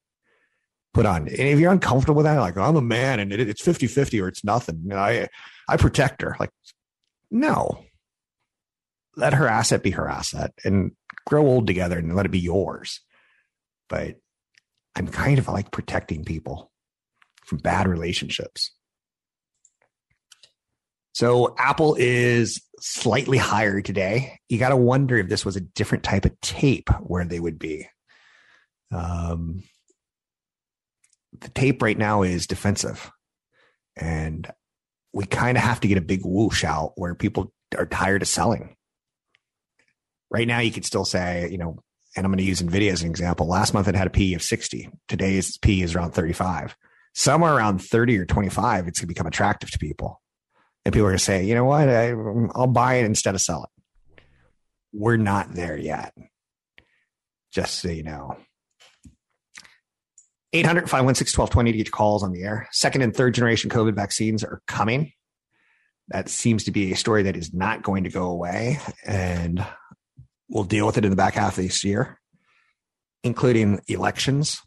put 0.94 1.06
on. 1.06 1.28
And 1.28 1.40
if 1.40 1.60
you're 1.60 1.74
uncomfortable 1.74 2.16
with 2.16 2.26
that, 2.26 2.40
like 2.40 2.56
I'm 2.56 2.78
a 2.78 2.82
man 2.82 3.20
and 3.20 3.34
it, 3.34 3.42
it's 3.42 3.62
50 3.62 3.88
50 3.88 4.22
or 4.22 4.30
it's 4.30 4.46
nothing. 4.46 4.90
I, 4.94 5.28
I 5.68 5.76
protect 5.76 6.22
her. 6.22 6.38
Like, 6.40 6.52
no, 7.30 7.84
let 9.18 9.34
her 9.34 9.48
asset 9.48 9.84
be 9.84 9.92
her 9.92 10.08
asset 10.08 10.54
and 10.64 10.92
grow 11.26 11.46
old 11.46 11.68
together 11.68 11.98
and 11.98 12.16
let 12.16 12.26
it 12.26 12.32
be 12.32 12.40
yours. 12.40 13.02
But 13.90 14.16
I'm 14.96 15.08
kind 15.08 15.38
of 15.38 15.50
like 15.50 15.72
protecting 15.72 16.24
people 16.24 16.72
from 17.46 17.58
bad 17.58 17.90
relationships. 17.90 18.72
So 21.14 21.56
Apple 21.58 21.96
is 22.00 22.62
slightly 22.80 23.38
higher 23.38 23.82
today. 23.82 24.40
You 24.50 24.58
got 24.58 24.70
to 24.70 24.78
wonder 24.78 25.18
if 25.18 25.30
this 25.30 25.46
was 25.46 25.56
a 25.56 25.62
different 25.62 26.04
type 26.04 26.26
of 26.26 26.40
tape 26.42 26.90
where 27.02 27.26
they 27.26 27.40
would 27.40 27.60
be. 27.60 27.88
Um, 28.92 29.64
the 31.40 31.50
tape 31.50 31.82
right 31.82 31.98
now 31.98 32.24
is 32.24 32.48
defensive. 32.48 33.12
And 33.96 34.50
we 35.14 35.26
kind 35.26 35.58
of 35.58 35.64
have 35.64 35.82
to 35.82 35.88
get 35.88 35.98
a 35.98 36.02
big 36.02 36.22
whoosh 36.24 36.64
out 36.64 36.94
where 36.96 37.14
people 37.16 37.52
are 37.78 37.86
tired 37.86 38.22
of 38.22 38.28
selling. 38.28 38.76
Right 40.30 40.48
now, 40.48 40.60
you 40.60 40.72
could 40.72 40.86
still 40.86 41.04
say, 41.04 41.50
you 41.52 41.58
know, 41.58 41.84
and 42.16 42.26
I'm 42.26 42.32
going 42.32 42.40
to 42.40 42.44
use 42.44 42.62
NVIDIA 42.62 42.92
as 42.92 43.04
an 43.04 43.10
example. 43.10 43.48
Last 43.48 43.74
month 43.74 43.88
it 43.88 43.96
had 43.96 44.08
a 44.08 44.12
P 44.12 44.34
of 44.34 44.42
60. 44.42 44.90
Today's 45.08 45.58
P 45.58 45.82
is 45.82 45.96
around 45.96 46.12
35. 46.12 46.76
Somewhere 47.14 47.54
around 47.54 47.82
30 47.82 48.18
or 48.18 48.26
25, 48.26 48.88
it's 48.88 49.00
going 49.00 49.08
to 49.08 49.14
become 49.14 49.28
attractive 49.28 49.72
to 49.72 49.80
people. 49.80 50.21
And 50.86 50.94
people 50.94 51.06
are 51.06 51.12
going 51.12 51.18
to 51.18 51.24
say, 51.24 51.44
you 51.44 51.54
know 51.54 51.66
what? 51.66 51.88
I, 51.88 52.14
will 52.14 52.68
buy 52.68 52.96
it 52.96 53.06
instead 53.06 53.36
of 53.36 53.42
sell 53.42 53.66
it. 53.66 54.24
We're 54.94 55.18
not 55.18 55.54
there 55.54 55.78
yet. 55.78 56.14
Just 57.52 57.80
so 57.80 57.90
you 57.90 58.04
know. 58.04 58.38
800 60.54 60.90
516 60.90 61.40
1220 61.40 61.72
to 61.72 61.78
get 61.78 61.88
your 61.88 61.92
calls 61.92 62.24
on 62.24 62.32
the 62.32 62.44
air. 62.44 62.68
Second 62.72 63.04
and 63.04 63.16
third 63.16 63.34
generation 63.34 63.70
COVID 63.70 63.96
vaccines 63.96 64.44
are 64.44 64.62
coming. 64.68 65.14
That 66.10 66.28
seems 66.28 66.66
to 66.66 66.72
be 66.72 66.92
a 66.92 66.98
story 66.98 67.24
that 67.24 67.38
is 67.38 67.54
not 67.54 67.84
going 67.84 68.04
to 68.04 68.10
go 68.10 68.26
away. 68.26 68.80
And 69.06 69.66
we'll 70.50 70.66
deal 70.66 70.86
with 70.86 70.98
it 70.98 71.06
in 71.06 71.10
the 71.10 71.16
back 71.16 71.36
half 71.36 71.58
of 71.58 71.64
this 71.64 71.84
year, 71.86 72.20
including 73.24 73.80
elections. 73.88 74.62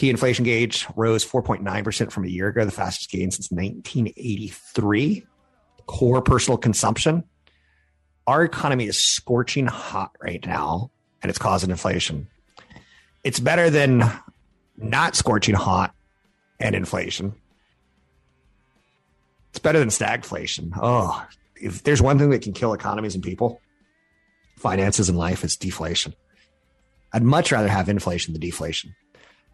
Key 0.00 0.08
inflation 0.08 0.46
gauge 0.46 0.86
rose 0.96 1.26
4.9% 1.26 2.10
from 2.10 2.24
a 2.24 2.28
year 2.28 2.48
ago, 2.48 2.64
the 2.64 2.70
fastest 2.70 3.10
gain 3.10 3.30
since 3.30 3.50
1983. 3.50 5.26
Core 5.84 6.22
personal 6.22 6.56
consumption. 6.56 7.24
Our 8.26 8.42
economy 8.42 8.86
is 8.86 8.96
scorching 8.96 9.66
hot 9.66 10.12
right 10.22 10.42
now, 10.46 10.90
and 11.22 11.28
it's 11.28 11.38
causing 11.38 11.68
inflation 11.68 12.28
it's 13.24 13.40
better 13.40 13.68
than 13.68 14.10
not 14.78 15.14
scorching 15.14 15.54
hot 15.54 15.94
and 16.58 16.74
inflation. 16.74 17.34
It's 19.50 19.58
better 19.58 19.80
than 19.80 19.90
stagflation. 19.90 20.72
Oh, 20.80 21.22
if 21.56 21.82
there's 21.82 22.00
one 22.00 22.18
thing 22.18 22.30
that 22.30 22.40
can 22.40 22.54
kill 22.54 22.72
economies 22.72 23.14
and 23.14 23.22
people, 23.22 23.60
finances 24.56 25.10
and 25.10 25.18
life, 25.18 25.44
it's 25.44 25.56
deflation. 25.56 26.14
I'd 27.12 27.22
much 27.22 27.52
rather 27.52 27.68
have 27.68 27.90
inflation 27.90 28.32
than 28.32 28.40
deflation. 28.40 28.94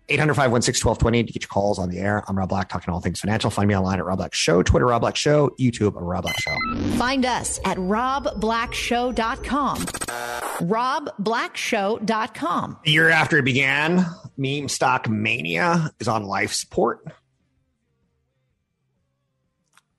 800 0.09 0.35
516 0.35 0.89
1220 0.89 1.25
to 1.25 1.33
get 1.33 1.43
your 1.43 1.49
calls 1.49 1.79
on 1.79 1.89
the 1.91 1.99
air. 1.99 2.23
I'm 2.29 2.39
Rob 2.39 2.49
Black, 2.49 2.69
talking 2.69 2.93
all 2.95 3.01
things 3.01 3.19
financial. 3.21 3.51
Find 3.51 3.67
me 3.69 3.77
online 3.77 3.99
at 3.99 4.05
Rob 4.05 4.19
Black 4.19 4.35
Show, 4.35 4.63
Twitter, 4.63 4.87
Rob 4.87 5.01
Black 5.03 5.17
Show, 5.17 5.51
YouTube, 5.59 5.95
Rob 5.97 6.23
Black 6.23 6.39
Show. 6.41 6.57
Find 6.97 7.27
us 7.27 7.59
at 7.65 7.77
robblackshow.com. 7.79 9.79
robblackshow.com. 9.79 12.77
The 12.85 12.93
year 12.93 13.11
after 13.11 13.39
it 13.39 13.45
began, 13.45 14.07
meme 14.37 14.69
stock 14.69 15.09
mania 15.09 15.91
is 15.99 16.07
on 16.09 16.25
life 16.25 16.53
support. 16.53 17.05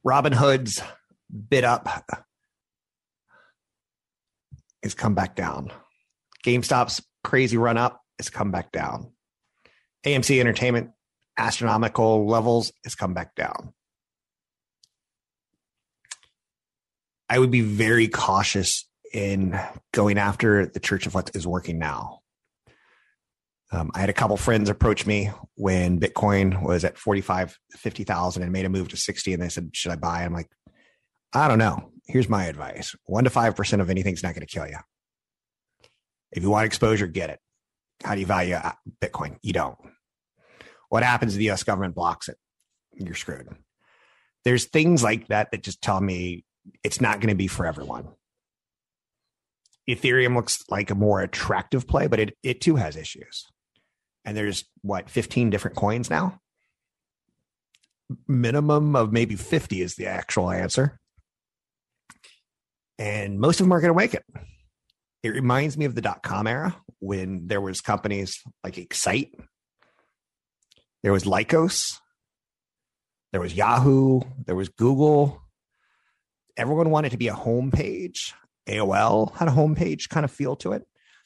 Robinhood's 0.06 0.82
bid 1.50 1.65
up 1.65 1.89
has 4.82 4.93
come 4.93 5.15
back 5.15 5.36
down. 5.36 5.70
GameStop's 6.46 7.02
crazy 7.26 7.58
run 7.58 7.76
up 7.78 8.02
has 8.17 8.30
come 8.30 8.52
back 8.52 8.72
down. 8.72 9.12
AMC 10.05 10.39
Entertainment 10.39 10.91
astronomical 11.38 12.27
levels 12.27 12.71
has 12.83 12.95
come 12.95 13.13
back 13.13 13.36
down. 13.36 13.73
I 17.29 17.39
would 17.39 17.51
be 17.51 17.62
very 17.62 18.07
cautious 18.07 18.88
in 19.13 19.60
going 19.93 20.17
after 20.17 20.65
the 20.65 20.79
church 20.79 21.05
of 21.05 21.13
what 21.13 21.36
is 21.36 21.45
working 21.45 21.77
now. 21.77 22.19
Um, 23.71 23.91
I 23.93 23.99
had 23.99 24.10
a 24.10 24.13
couple 24.13 24.38
friends 24.38 24.69
approach 24.69 25.05
me 25.05 25.29
when 25.55 25.99
Bitcoin 25.99 26.63
was 26.63 26.86
at 26.86 26.97
45, 26.97 27.57
50,000 27.71 28.43
and 28.43 28.51
made 28.51 28.65
a 28.65 28.69
move 28.69 28.89
to 28.89 28.97
60. 28.97 29.33
And 29.33 29.41
they 29.41 29.49
said, 29.49 29.71
should 29.73 29.91
I 29.91 29.97
buy? 29.97 30.23
I'm 30.23 30.33
like, 30.33 30.49
I 31.33 31.49
don't 31.49 31.57
know. 31.57 31.91
Here's 32.05 32.29
my 32.29 32.45
advice. 32.45 32.95
One 33.05 33.25
to 33.25 33.29
5% 33.29 33.81
of 33.81 33.89
anything's 33.89 34.23
not 34.23 34.33
going 34.33 34.47
to 34.47 34.53
kill 34.53 34.67
you. 34.67 34.77
If 36.31 36.43
you 36.43 36.49
want 36.49 36.65
exposure, 36.65 37.07
get 37.07 37.29
it. 37.29 37.39
How 38.03 38.13
do 38.13 38.21
you 38.21 38.27
value 38.27 38.55
uh, 38.55 38.73
Bitcoin? 39.01 39.38
You 39.41 39.53
don't. 39.53 39.77
What 40.89 41.03
happens 41.03 41.33
if 41.33 41.39
the 41.39 41.49
US 41.51 41.63
government 41.63 41.95
blocks 41.95 42.29
it? 42.29 42.38
You're 42.93 43.15
screwed. 43.15 43.49
There's 44.43 44.65
things 44.65 45.03
like 45.03 45.27
that 45.27 45.51
that 45.51 45.63
just 45.63 45.81
tell 45.81 45.99
me 45.99 46.45
it's 46.83 47.01
not 47.01 47.19
going 47.19 47.29
to 47.29 47.36
be 47.36 47.47
for 47.47 47.65
everyone. 47.65 48.07
Ethereum 49.89 50.36
looks 50.36 50.63
like 50.69 50.89
a 50.89 50.95
more 50.95 51.21
attractive 51.21 51.88
play, 51.88 52.07
but 52.07 52.19
it, 52.19 52.38
it 52.43 52.62
too 52.62 52.75
has 52.75 52.95
issues. 52.95 53.45
And 54.25 54.36
there's 54.36 54.65
what, 54.81 55.10
15 55.10 55.49
different 55.49 55.77
coins 55.77 56.10
now? 56.10 56.39
Minimum 58.27 58.95
of 58.95 59.13
maybe 59.13 59.36
50 59.36 59.81
is 59.81 59.95
the 59.95 60.07
actual 60.07 60.51
answer. 60.51 60.99
And 62.99 63.39
most 63.39 63.60
of 63.60 63.65
them 63.65 63.73
are 63.73 63.81
going 63.81 63.93
to 63.93 63.97
make 63.97 64.13
it. 64.13 64.25
It 65.23 65.29
reminds 65.29 65.77
me 65.77 65.86
of 65.86 65.95
the 65.95 66.01
dot 66.01 66.23
com 66.23 66.47
era 66.47 66.75
when 66.99 67.47
there 67.47 67.62
was 67.62 67.81
companies 67.81 68.41
like 68.63 68.77
Excite 68.77 69.33
there 71.03 71.12
was 71.12 71.23
Lycos. 71.23 71.99
There 73.31 73.41
was 73.41 73.53
Yahoo. 73.53 74.21
There 74.45 74.55
was 74.55 74.69
Google. 74.69 75.41
Everyone 76.55 76.89
wanted 76.89 77.12
to 77.12 77.17
be 77.17 77.27
a 77.27 77.33
homepage. 77.33 78.33
AOL 78.67 79.33
had 79.36 79.47
a 79.47 79.51
homepage 79.51 80.10
kind 80.10 80.25
of 80.25 80.31
feel 80.31 80.55
to 80.57 80.73
it. 80.73 80.86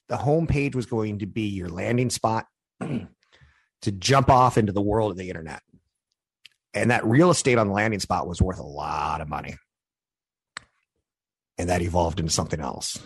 The 0.10 0.18
homepage 0.18 0.76
was 0.76 0.86
going 0.86 1.20
to 1.20 1.26
be 1.26 1.48
your 1.48 1.70
landing 1.70 2.10
spot 2.10 2.46
to 2.80 3.92
jump 3.92 4.30
off 4.30 4.58
into 4.58 4.72
the 4.72 4.82
world 4.82 5.12
of 5.12 5.18
the 5.18 5.30
internet. 5.30 5.62
And 6.74 6.92
that 6.92 7.06
real 7.06 7.32
estate 7.32 7.58
on 7.58 7.68
the 7.68 7.74
landing 7.74 8.00
spot 8.00 8.28
was 8.28 8.42
worth 8.42 8.60
a 8.60 8.64
lot 8.64 9.22
of 9.22 9.30
money. 9.30 9.56
And 11.58 11.70
that 11.70 11.82
evolved 11.82 12.20
into 12.20 12.32
something 12.32 12.60
else. 12.60 13.00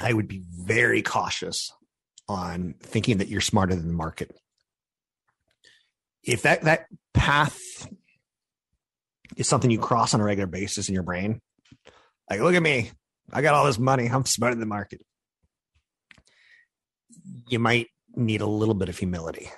I 0.00 0.12
would 0.12 0.28
be 0.28 0.42
very 0.50 1.02
cautious 1.02 1.70
on 2.28 2.74
thinking 2.80 3.18
that 3.18 3.28
you're 3.28 3.40
smarter 3.40 3.74
than 3.74 3.88
the 3.88 3.94
market. 3.94 4.36
If 6.22 6.42
that 6.42 6.62
that 6.62 6.86
path 7.12 7.60
is 9.36 9.48
something 9.48 9.70
you 9.70 9.78
cross 9.78 10.14
on 10.14 10.20
a 10.20 10.24
regular 10.24 10.46
basis 10.46 10.88
in 10.88 10.94
your 10.94 11.02
brain, 11.02 11.40
like 12.30 12.40
look 12.40 12.54
at 12.54 12.62
me, 12.62 12.90
I 13.32 13.42
got 13.42 13.54
all 13.54 13.66
this 13.66 13.78
money, 13.78 14.06
I'm 14.06 14.24
smarter 14.24 14.54
than 14.54 14.60
the 14.60 14.66
market. 14.66 15.02
You 17.48 17.58
might 17.58 17.88
need 18.14 18.40
a 18.40 18.46
little 18.46 18.74
bit 18.74 18.88
of 18.88 18.98
humility. 18.98 19.50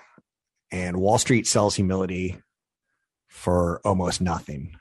And 0.73 0.97
Wall 0.97 1.19
Street 1.19 1.47
sells 1.47 1.77
humility 1.77 2.41
for 3.29 3.81
almost 3.85 4.21
nothing 4.21 4.73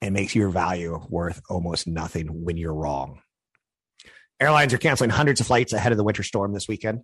and 0.00 0.14
makes 0.14 0.34
your 0.34 0.48
value 0.48 1.00
worth 1.08 1.42
almost 1.48 1.86
nothing 1.86 2.44
when 2.44 2.56
you're 2.56 2.74
wrong. 2.74 3.20
Airlines 4.40 4.74
are 4.74 4.78
canceling 4.78 5.10
hundreds 5.10 5.40
of 5.40 5.46
flights 5.46 5.72
ahead 5.72 5.92
of 5.92 5.98
the 5.98 6.04
winter 6.04 6.22
storm 6.22 6.52
this 6.52 6.68
weekend. 6.68 7.02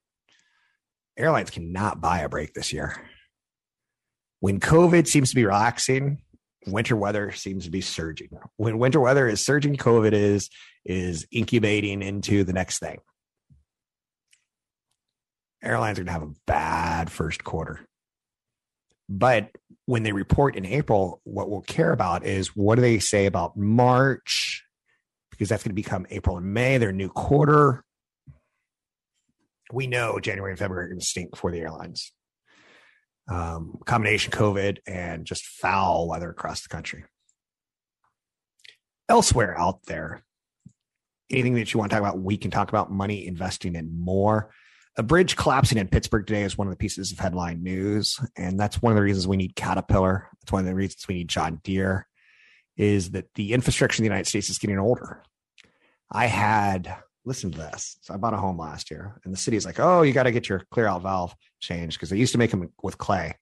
Airlines 1.17 1.51
cannot 1.51 2.01
buy 2.01 2.21
a 2.21 2.29
break 2.29 2.55
this 2.55 2.73
year. 2.73 2.97
When 4.41 4.59
COVID 4.59 5.07
seems 5.07 5.31
to 5.31 5.37
be 5.37 5.45
relaxing, 5.45 6.23
winter 6.67 6.97
weather 6.97 7.31
seems 7.33 7.65
to 7.65 7.71
be 7.71 7.81
surging. 7.81 8.31
When 8.57 8.79
winter 8.79 9.01
weather 9.01 9.29
is 9.29 9.45
surging, 9.45 9.77
COVID 9.77 10.13
is 10.13 10.51
is 10.85 11.27
incubating 11.31 12.03
into 12.03 12.43
the 12.45 12.53
next 12.53 12.79
thing. 12.79 12.99
Airlines 15.63 15.99
are 15.99 16.05
going 16.05 16.15
to 16.15 16.21
have 16.21 16.23
a 16.23 16.35
bad 16.47 17.11
first 17.11 17.45
quarter. 17.45 17.81
But 19.11 19.51
when 19.85 20.05
they 20.05 20.13
report 20.13 20.57
in 20.57 20.65
April, 20.65 21.21
what 21.25 21.51
we'll 21.51 21.61
care 21.61 21.93
about 21.93 22.25
is 22.25 22.57
what 22.57 22.77
do 22.77 22.81
they 22.81 22.99
say 22.99 23.27
about 23.27 23.57
March 23.57 24.65
because 25.41 25.49
that's 25.49 25.63
going 25.63 25.71
to 25.71 25.75
become 25.75 26.07
April 26.11 26.37
and 26.37 26.53
May, 26.53 26.77
their 26.77 26.93
new 26.93 27.09
quarter. 27.09 27.83
We 29.73 29.87
know 29.87 30.21
January 30.21 30.53
and 30.53 30.59
February 30.59 30.85
are 30.85 30.89
going 30.89 31.01
to 31.01 31.07
stink 31.07 31.35
for 31.35 31.51
the 31.51 31.61
airlines. 31.61 32.13
Um, 33.27 33.79
combination 33.87 34.33
COVID 34.33 34.81
and 34.87 35.25
just 35.25 35.47
foul 35.47 36.09
weather 36.09 36.29
across 36.29 36.61
the 36.61 36.69
country. 36.69 37.05
Elsewhere 39.09 39.59
out 39.59 39.87
there, 39.87 40.23
anything 41.31 41.55
that 41.55 41.73
you 41.73 41.79
want 41.79 41.91
to 41.91 41.97
talk 41.97 42.07
about, 42.07 42.21
we 42.21 42.37
can 42.37 42.51
talk 42.51 42.69
about 42.69 42.93
money 42.93 43.27
investing 43.27 43.77
in 43.77 43.99
more. 43.99 44.53
a 44.99 45.03
bridge 45.03 45.37
collapsing 45.37 45.79
in 45.79 45.89
Pittsburgh 45.89 46.27
today 46.27 46.43
is 46.43 46.59
one 46.59 46.67
of 46.67 46.73
the 46.73 46.77
pieces 46.77 47.13
of 47.13 47.19
headline 47.19 47.63
news, 47.63 48.21
and 48.37 48.61
that's 48.61 48.83
one 48.83 48.93
of 48.93 48.97
the 48.97 49.03
reasons 49.03 49.27
we 49.27 49.39
need 49.39 49.57
Caterpillar. 49.57 50.29
That's 50.43 50.53
one 50.53 50.61
of 50.61 50.67
the 50.67 50.75
reasons 50.75 51.09
we 51.09 51.15
need 51.15 51.29
John 51.29 51.63
Deere. 51.65 52.07
Is 52.77 53.13
that 53.13 53.27
the 53.37 53.55
infrastructure 53.55 54.01
in 54.01 54.05
the 54.05 54.11
United 54.11 54.27
States 54.27 54.51
is 54.51 54.59
getting 54.59 54.79
older? 54.79 55.23
I 56.11 56.27
had 56.27 56.95
listen 57.25 57.51
to 57.53 57.59
this. 57.59 57.99
So 58.03 58.15
I 58.15 58.17
bought 58.17 58.35
a 58.35 58.39
home 58.39 58.59
last 58.59 58.91
year, 58.91 59.21
and 59.25 59.33
the 59.33 59.39
city's 59.39 59.67
like, 59.67 59.79
"Oh, 59.79 60.03
you 60.03 60.13
got 60.13 60.25
to 60.25 60.33
get 60.33 60.49
your 60.49 60.63
clear 60.71 60.87
out 60.87 61.03
valve 61.03 61.35
changed 61.61 61.97
because 61.97 62.11
they 62.11 62.17
used 62.17 62.33
to 62.33 62.39
make 62.39 62.51
them 62.51 62.73
with 62.83 62.99
clay, 62.99 63.37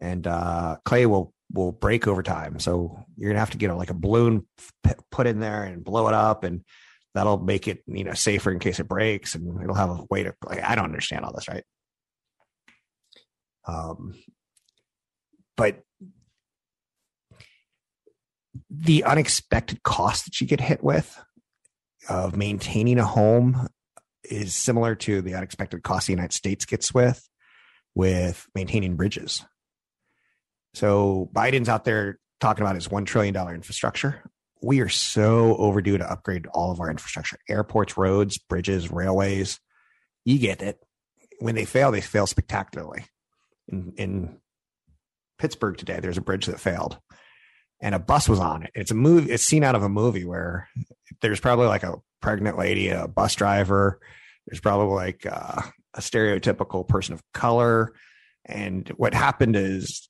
and 0.00 0.26
uh, 0.26 0.76
clay 0.84 1.06
will 1.06 1.32
will 1.52 1.72
break 1.72 2.06
over 2.06 2.22
time. 2.22 2.58
So 2.58 3.04
you're 3.16 3.30
gonna 3.30 3.40
have 3.40 3.50
to 3.50 3.58
get 3.58 3.70
a, 3.70 3.76
like 3.76 3.90
a 3.90 3.94
balloon 3.94 4.46
put 5.10 5.26
in 5.26 5.40
there 5.40 5.64
and 5.64 5.84
blow 5.84 6.08
it 6.08 6.14
up, 6.14 6.44
and 6.44 6.64
that'll 7.14 7.38
make 7.38 7.68
it 7.68 7.82
you 7.86 8.04
know 8.04 8.14
safer 8.14 8.50
in 8.50 8.58
case 8.58 8.80
it 8.80 8.88
breaks, 8.88 9.34
and 9.34 9.62
it'll 9.62 9.74
have 9.74 9.90
a 9.90 10.04
way 10.10 10.24
to 10.24 10.34
like. 10.44 10.62
I 10.62 10.74
don't 10.74 10.84
understand 10.86 11.24
all 11.24 11.32
this, 11.32 11.48
right? 11.48 11.64
Um, 13.64 14.14
but 15.56 15.80
the 18.68 19.04
unexpected 19.04 19.82
cost 19.82 20.24
that 20.24 20.40
you 20.40 20.46
get 20.46 20.60
hit 20.60 20.82
with 20.82 21.22
of 22.08 22.36
maintaining 22.36 22.98
a 22.98 23.04
home 23.04 23.68
is 24.24 24.54
similar 24.54 24.94
to 24.94 25.22
the 25.22 25.34
unexpected 25.34 25.82
cost 25.82 26.06
the 26.06 26.12
United 26.12 26.32
States 26.32 26.64
gets 26.64 26.92
with 26.94 27.28
with 27.94 28.46
maintaining 28.54 28.96
bridges. 28.96 29.44
So 30.74 31.30
Biden's 31.34 31.68
out 31.68 31.84
there 31.84 32.18
talking 32.40 32.62
about 32.62 32.76
his 32.76 32.88
$1 32.88 33.06
trillion 33.06 33.36
infrastructure. 33.36 34.22
We 34.62 34.80
are 34.80 34.88
so 34.88 35.56
overdue 35.56 35.98
to 35.98 36.10
upgrade 36.10 36.46
all 36.46 36.70
of 36.70 36.80
our 36.80 36.90
infrastructure 36.90 37.36
airports, 37.48 37.96
roads, 37.96 38.38
bridges, 38.38 38.90
railways. 38.90 39.60
You 40.24 40.38
get 40.38 40.62
it. 40.62 40.78
When 41.40 41.54
they 41.54 41.64
fail, 41.64 41.90
they 41.90 42.00
fail 42.00 42.26
spectacularly. 42.26 43.04
In, 43.68 43.92
in 43.96 44.40
Pittsburgh 45.38 45.76
today, 45.76 45.98
there's 46.00 46.18
a 46.18 46.22
bridge 46.22 46.46
that 46.46 46.60
failed 46.60 46.98
and 47.82 47.96
a 47.96 47.98
bus 47.98 48.28
was 48.28 48.38
on 48.38 48.62
it. 48.62 48.70
It's 48.74 48.92
a 48.92 48.94
movie, 48.94 49.32
it's 49.32 49.44
seen 49.44 49.64
out 49.64 49.74
of 49.74 49.82
a 49.82 49.88
movie 49.88 50.24
where 50.24 50.68
there's 51.20 51.40
probably 51.40 51.66
like 51.66 51.82
a 51.82 51.96
pregnant 52.20 52.56
lady, 52.56 52.88
a 52.88 53.08
bus 53.08 53.34
driver. 53.34 53.98
There's 54.46 54.60
probably 54.60 54.94
like 54.94 55.26
uh, 55.26 55.60
a 55.92 56.00
stereotypical 56.00 56.86
person 56.86 57.12
of 57.12 57.22
color. 57.34 57.92
And 58.46 58.88
what 58.96 59.14
happened 59.14 59.56
is 59.56 60.08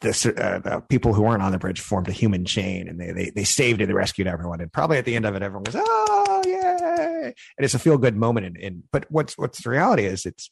this, 0.00 0.26
uh, 0.26 0.60
the 0.64 0.82
people 0.88 1.12
who 1.12 1.22
weren't 1.22 1.42
on 1.42 1.52
the 1.52 1.58
bridge 1.58 1.80
formed 1.80 2.08
a 2.08 2.12
human 2.12 2.46
chain 2.46 2.88
and 2.88 2.98
they, 2.98 3.12
they, 3.12 3.30
they 3.30 3.44
saved 3.44 3.82
it. 3.82 3.86
They 3.86 3.92
rescued 3.92 4.26
everyone. 4.26 4.60
And 4.60 4.72
probably 4.72 4.96
at 4.96 5.04
the 5.04 5.14
end 5.14 5.26
of 5.26 5.34
it, 5.36 5.42
everyone 5.42 5.64
was, 5.64 5.76
oh, 5.78 6.42
yay. 6.46 7.26
And 7.26 7.64
it's 7.64 7.74
a 7.74 7.78
feel 7.78 7.98
good 7.98 8.16
moment. 8.16 8.46
And, 8.46 8.56
and, 8.56 8.82
but 8.90 9.04
what's, 9.10 9.36
what's 9.36 9.62
the 9.62 9.70
reality 9.70 10.04
is 10.04 10.24
it's, 10.26 10.50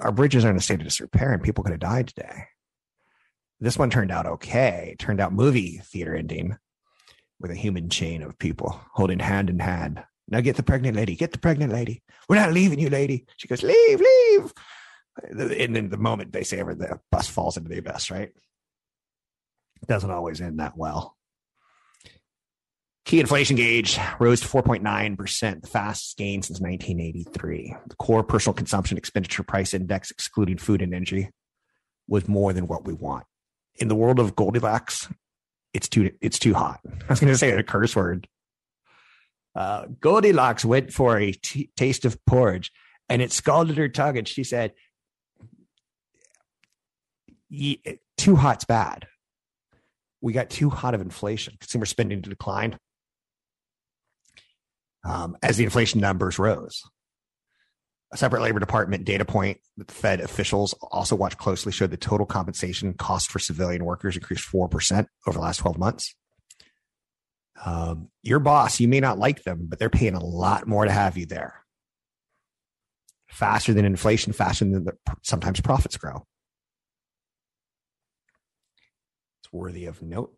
our 0.00 0.12
bridges 0.12 0.44
are 0.46 0.50
in 0.50 0.56
a 0.56 0.60
state 0.60 0.80
of 0.80 0.86
disrepair 0.86 1.32
and 1.32 1.42
people 1.42 1.62
could 1.62 1.72
have 1.72 1.80
died 1.80 2.08
today. 2.08 2.44
This 3.64 3.78
one 3.78 3.88
turned 3.88 4.10
out 4.10 4.26
okay. 4.26 4.90
It 4.92 4.98
turned 4.98 5.20
out 5.20 5.32
movie 5.32 5.80
theater 5.84 6.14
ending 6.14 6.58
with 7.40 7.50
a 7.50 7.54
human 7.54 7.88
chain 7.88 8.20
of 8.22 8.38
people 8.38 8.78
holding 8.92 9.18
hand 9.18 9.48
in 9.48 9.58
hand. 9.58 10.04
Now 10.28 10.42
get 10.42 10.56
the 10.56 10.62
pregnant 10.62 10.96
lady. 10.96 11.16
Get 11.16 11.32
the 11.32 11.38
pregnant 11.38 11.72
lady. 11.72 12.02
We're 12.28 12.36
not 12.36 12.52
leaving 12.52 12.78
you, 12.78 12.90
lady. 12.90 13.24
She 13.38 13.48
goes, 13.48 13.62
leave, 13.62 14.00
leave. 14.00 14.52
And 15.30 15.74
then 15.74 15.88
the 15.88 15.96
moment 15.96 16.34
they 16.34 16.44
say 16.44 16.58
ever, 16.58 16.74
the 16.74 17.00
bus 17.10 17.26
falls 17.26 17.56
into 17.56 17.70
the 17.70 17.78
abyss, 17.78 18.10
right? 18.10 18.28
It 19.80 19.88
doesn't 19.88 20.10
always 20.10 20.42
end 20.42 20.60
that 20.60 20.76
well. 20.76 21.16
Key 23.06 23.20
inflation 23.20 23.56
gauge 23.56 23.98
rose 24.20 24.42
to 24.42 24.48
4.9%, 24.48 25.62
the 25.62 25.66
fastest 25.66 26.18
gain 26.18 26.42
since 26.42 26.60
1983. 26.60 27.76
The 27.86 27.96
core 27.96 28.24
personal 28.24 28.52
consumption 28.52 28.98
expenditure 28.98 29.42
price 29.42 29.72
index, 29.72 30.10
excluding 30.10 30.58
food 30.58 30.82
and 30.82 30.92
energy, 30.92 31.30
was 32.06 32.28
more 32.28 32.52
than 32.52 32.66
what 32.66 32.84
we 32.84 32.92
want. 32.92 33.24
In 33.76 33.88
the 33.88 33.94
world 33.94 34.18
of 34.18 34.36
Goldilocks, 34.36 35.08
it's 35.72 35.88
too 35.88 36.12
it's 36.20 36.38
too 36.38 36.54
hot. 36.54 36.80
I 36.86 37.06
was 37.08 37.20
going 37.20 37.32
to 37.32 37.38
say 37.38 37.50
a 37.50 37.62
curse 37.62 37.96
word. 37.96 38.28
Uh, 39.54 39.86
Goldilocks 40.00 40.64
went 40.64 40.92
for 40.92 41.18
a 41.18 41.32
t- 41.32 41.70
taste 41.76 42.04
of 42.04 42.24
porridge, 42.26 42.72
and 43.08 43.22
it 43.22 43.32
scalded 43.32 43.76
her 43.76 43.88
tongue, 43.88 44.18
and 44.18 44.26
she 44.26 44.44
said, 44.44 44.72
"Too 47.50 48.36
hot's 48.36 48.64
bad. 48.64 49.06
We 50.20 50.32
got 50.32 50.50
too 50.50 50.70
hot 50.70 50.94
of 50.94 51.00
inflation. 51.00 51.56
Consumer 51.60 51.86
spending 51.86 52.20
declined 52.20 52.78
um, 55.04 55.36
as 55.42 55.56
the 55.56 55.64
inflation 55.64 56.00
numbers 56.00 56.38
rose." 56.38 56.82
A 58.14 58.16
separate 58.16 58.42
Labor 58.42 58.60
Department 58.60 59.04
data 59.04 59.24
point 59.24 59.58
that 59.76 59.90
Fed 59.90 60.20
officials 60.20 60.72
also 60.92 61.16
watch 61.16 61.36
closely 61.36 61.72
showed 61.72 61.90
the 61.90 61.96
total 61.96 62.26
compensation 62.26 62.94
cost 62.94 63.28
for 63.28 63.40
civilian 63.40 63.84
workers 63.84 64.14
increased 64.14 64.48
4% 64.48 65.06
over 65.26 65.36
the 65.36 65.42
last 65.42 65.56
12 65.56 65.78
months. 65.78 66.14
Um, 67.66 68.10
your 68.22 68.38
boss, 68.38 68.78
you 68.78 68.86
may 68.86 69.00
not 69.00 69.18
like 69.18 69.42
them, 69.42 69.66
but 69.68 69.80
they're 69.80 69.90
paying 69.90 70.14
a 70.14 70.24
lot 70.24 70.68
more 70.68 70.84
to 70.84 70.92
have 70.92 71.18
you 71.18 71.26
there. 71.26 71.64
Faster 73.30 73.74
than 73.74 73.84
inflation, 73.84 74.32
faster 74.32 74.64
than 74.64 74.84
the, 74.84 74.92
sometimes 75.22 75.60
profits 75.60 75.96
grow. 75.96 76.24
It's 79.42 79.52
worthy 79.52 79.86
of 79.86 80.00
note. 80.02 80.32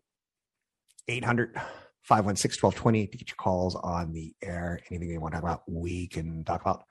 800 1.07 1.53
516 2.01 2.59
1220 2.59 3.05
to 3.05 3.17
get 3.19 3.29
your 3.29 3.35
calls 3.35 3.75
on 3.75 4.13
the 4.13 4.33
air. 4.41 4.79
Anything 4.89 5.11
you 5.11 5.21
want 5.21 5.35
to 5.35 5.41
talk 5.41 5.43
about, 5.43 5.61
we 5.67 6.07
can 6.07 6.43
talk 6.43 6.61
about 6.61 6.83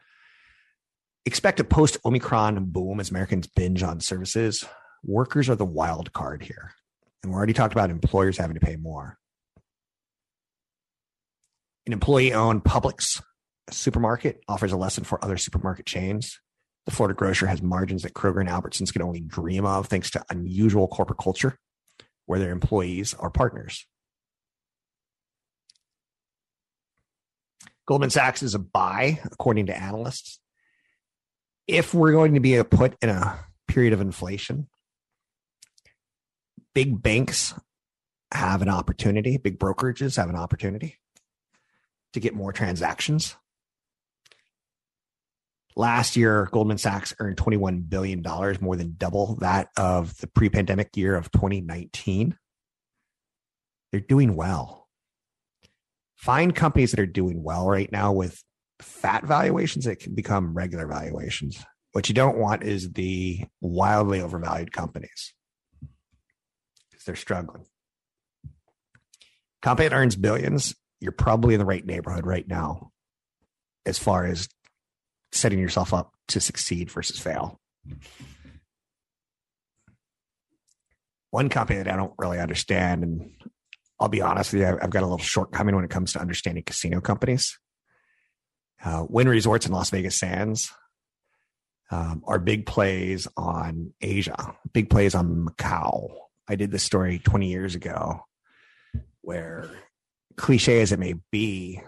expect 1.27 1.59
a 1.59 1.65
post 1.65 1.99
Omicron 2.05 2.65
boom 2.67 3.01
as 3.01 3.11
Americans 3.11 3.49
binge 3.49 3.83
on 3.83 4.01
services. 4.01 4.65
Workers 5.05 5.51
are 5.51 5.57
the 5.57 5.65
wild 5.65 6.13
card 6.13 6.43
here. 6.43 6.73
And 7.23 7.33
we 7.33 7.37
already 7.37 7.53
talked 7.53 7.75
about 7.75 7.91
employers 7.91 8.39
having 8.39 8.55
to 8.55 8.65
pay 8.65 8.77
more. 8.77 9.19
An 11.87 11.93
employee 11.93 12.33
owned 12.33 12.65
Publix 12.65 13.23
supermarket 13.71 14.41
offers 14.49 14.73
a 14.73 14.77
lesson 14.77 15.05
for 15.05 15.23
other 15.25 15.37
supermarket 15.37 15.87
chains. 15.87 16.41
The 16.87 16.93
Florida 16.93 17.17
grocer 17.17 17.47
has 17.47 17.61
margins 17.63 18.03
that 18.03 18.15
Kroger 18.15 18.41
and 18.41 18.49
Albertsons 18.49 18.93
can 18.93 19.03
only 19.03 19.21
dream 19.21 19.67
of 19.67 19.89
thanks 19.89 20.11
to 20.13 20.25
unusual 20.31 20.87
corporate 20.87 21.19
culture 21.19 21.59
where 22.27 22.39
their 22.39 22.53
employees 22.53 23.15
are 23.15 23.31
partners. 23.31 23.87
Goldman 27.87 28.11
Sachs 28.11 28.43
is 28.43 28.55
a 28.55 28.61
buy, 28.61 29.21
according 29.25 29.67
to 29.67 29.77
analysts 29.77 30.41
if 31.67 31.95
we're 31.95 32.13
going 32.13 32.35
to 32.35 32.41
be 32.41 32.63
put 32.63 32.97
in 33.03 33.09
a 33.09 33.39
period 33.69 33.93
of 33.93 34.01
inflation, 34.01 34.69
big 36.75 37.03
banks 37.03 37.55
have 38.33 38.63
an 38.63 38.69
opportunity, 38.69 39.37
big 39.37 39.59
brokerages 39.59 40.17
have 40.17 40.29
an 40.29 40.37
opportunity 40.37 40.97
to 42.13 42.21
get 42.21 42.35
more 42.35 42.53
transactions. 42.53 43.37
Last 45.75 46.17
year, 46.17 46.49
Goldman 46.53 46.79
Sachs 46.79 47.15
earned 47.19 47.37
$21 47.37 47.89
billion, 47.89 48.23
more 48.63 48.77
than 48.77 48.95
double 48.97 49.37
that 49.41 49.69
of 49.77 50.17
the 50.19 50.27
pre 50.27 50.49
pandemic 50.49 50.97
year 50.97 51.15
of 51.15 51.31
2019. 51.31 52.37
They're 53.93 54.01
doing 54.01 54.35
well. 54.35 54.89
Find 56.17 56.55
companies 56.55 56.93
that 56.93 57.01
are 57.01 57.07
doing 57.07 57.43
well 57.43 57.69
right 57.69 57.93
now 57.93 58.13
with 58.13 58.43
fat 58.81 59.25
valuations 59.25 59.85
that 59.85 60.01
can 60.01 60.15
become 60.15 60.55
regular 60.55 60.87
valuations. 60.87 61.65
What 61.93 62.09
you 62.09 62.15
don't 62.15 62.39
want 62.39 62.63
is 62.63 62.93
the 62.93 63.45
wildly 63.61 64.21
overvalued 64.21 64.73
companies 64.73 65.33
because 66.91 67.05
they're 67.05 67.17
struggling. 67.17 67.65
Company 69.63 69.89
that 69.89 69.95
earns 69.95 70.17
billions, 70.17 70.75
you're 71.01 71.13
probably 71.13 71.55
in 71.55 71.61
the 71.61 71.67
right 71.67 71.85
neighborhood 71.85 72.27
right 72.27 72.47
now 72.47 72.91
as 73.87 73.99
far 73.99 74.27
as 74.27 74.49
setting 75.33 75.59
yourself 75.59 75.95
up 75.95 76.13
to 76.29 76.41
succeed 76.41 76.91
versus 76.91 77.19
fail. 77.19 77.59
One 81.31 81.49
company 81.49 81.79
that 81.79 81.93
I 81.93 81.97
don't 81.97 82.15
really 82.19 82.39
understand, 82.39 83.05
and 83.05 83.31
I'll 83.99 84.09
be 84.09 84.23
honest 84.23 84.53
with 84.53 84.63
you, 84.63 84.79
I've 84.81 84.91
got 84.91 85.03
a 85.03 85.07
little 85.07 85.19
shortcoming 85.19 85.75
when 85.75 85.85
it 85.85 85.91
comes 85.91 86.13
to 86.13 86.21
understanding 86.21 86.63
casino 86.65 87.01
companies 87.01 87.59
uh, 88.85 89.05
Wynn 89.09 89.29
Resorts 89.29 89.67
and 89.67 89.75
Las 89.75 89.91
Vegas 89.91 90.19
Sands 90.19 90.71
um, 91.91 92.23
are 92.27 92.39
big 92.39 92.67
plays 92.67 93.29
on 93.37 93.93
Asia, 94.01 94.55
big 94.73 94.91
plays 94.91 95.15
on 95.15 95.47
Macau. 95.47 96.15
I 96.49 96.57
did 96.57 96.71
this 96.71 96.85
story 96.85 97.19
20 97.19 97.49
years 97.49 97.75
ago 97.75 98.21
where 99.23 99.69
cliche 100.37 100.81
as 100.81 100.93
it 100.93 100.99
may 100.99 101.15
be, 101.31 101.81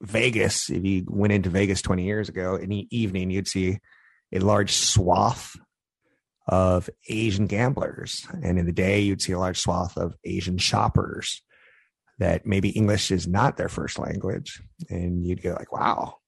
Vegas, 0.00 0.68
if 0.70 0.84
you 0.84 1.04
went 1.08 1.32
into 1.32 1.50
Vegas 1.50 1.82
20 1.82 2.04
years 2.04 2.28
ago, 2.28 2.56
in 2.56 2.70
the 2.70 2.88
evening, 2.90 3.30
you'd 3.30 3.48
see 3.48 3.78
a 4.32 4.40
large 4.40 4.72
swath 4.72 5.54
of 6.48 6.90
Asian 7.08 7.46
gamblers. 7.46 8.26
And 8.42 8.58
in 8.58 8.66
the 8.66 8.72
day, 8.72 9.00
you'd 9.00 9.22
see 9.22 9.32
a 9.32 9.38
large 9.38 9.58
swath 9.58 9.96
of 9.96 10.14
Asian 10.24 10.58
shoppers 10.58 11.42
that 12.22 12.46
maybe 12.46 12.70
English 12.70 13.10
is 13.10 13.26
not 13.26 13.56
their 13.56 13.68
first 13.68 13.98
language. 13.98 14.62
And 14.88 15.24
you'd 15.26 15.42
go 15.42 15.50
like, 15.50 15.72
wow, 15.72 16.18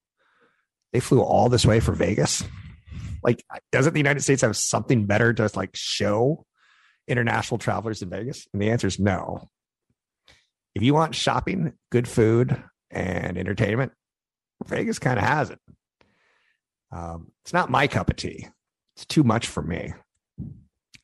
They 0.93 1.01
flew 1.01 1.21
all 1.23 1.49
this 1.49 1.67
way 1.67 1.81
for 1.81 1.93
Vegas. 1.93 2.45
Like, 3.23 3.43
doesn't 3.73 3.95
the 3.95 4.01
United 4.01 4.21
States 4.21 4.43
have 4.43 4.57
something 4.57 5.07
better 5.07 5.33
to 5.33 5.51
like 5.55 5.71
show 5.75 6.45
international 7.09 7.59
travelers 7.59 8.03
in 8.03 8.11
Vegas? 8.11 8.47
And 8.53 8.61
the 8.61 8.71
answer 8.71 8.87
is 8.87 8.99
no. 8.99 9.49
If 10.75 10.83
you 10.83 10.95
want 10.95 11.15
shopping, 11.15 11.73
good 11.91 12.09
food, 12.09 12.63
and 12.91 13.39
entertainment, 13.39 13.93
Vegas 14.67 14.99
kind 14.99 15.19
of 15.19 15.25
has 15.25 15.51
it. 15.51 15.59
Um, 16.93 17.33
it's 17.45 17.53
not 17.53 17.71
my 17.71 17.87
cup 17.87 18.11
of 18.11 18.17
tea. 18.17 18.49
It's 18.97 19.07
too 19.07 19.25
much 19.25 19.47
for 19.47 19.63
me. 19.63 19.95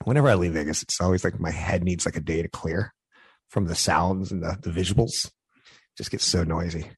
Whenever 0.05 0.29
I 0.29 0.35
leave 0.35 0.53
Vegas, 0.53 0.83
it's 0.83 1.01
always 1.01 1.25
like 1.25 1.39
my 1.41 1.51
head 1.51 1.85
needs 1.85 2.07
like 2.07 2.17
a 2.17 2.21
day 2.21 2.43
to 2.43 2.49
clear 2.49 2.93
from 3.51 3.67
the 3.67 3.75
sounds 3.75 4.33
and 4.33 4.43
the, 4.43 4.57
the 4.63 4.71
visuals. 4.71 5.31
Just 5.97 6.11
gets 6.11 6.25
so 6.25 6.45
noisy. 6.45 6.91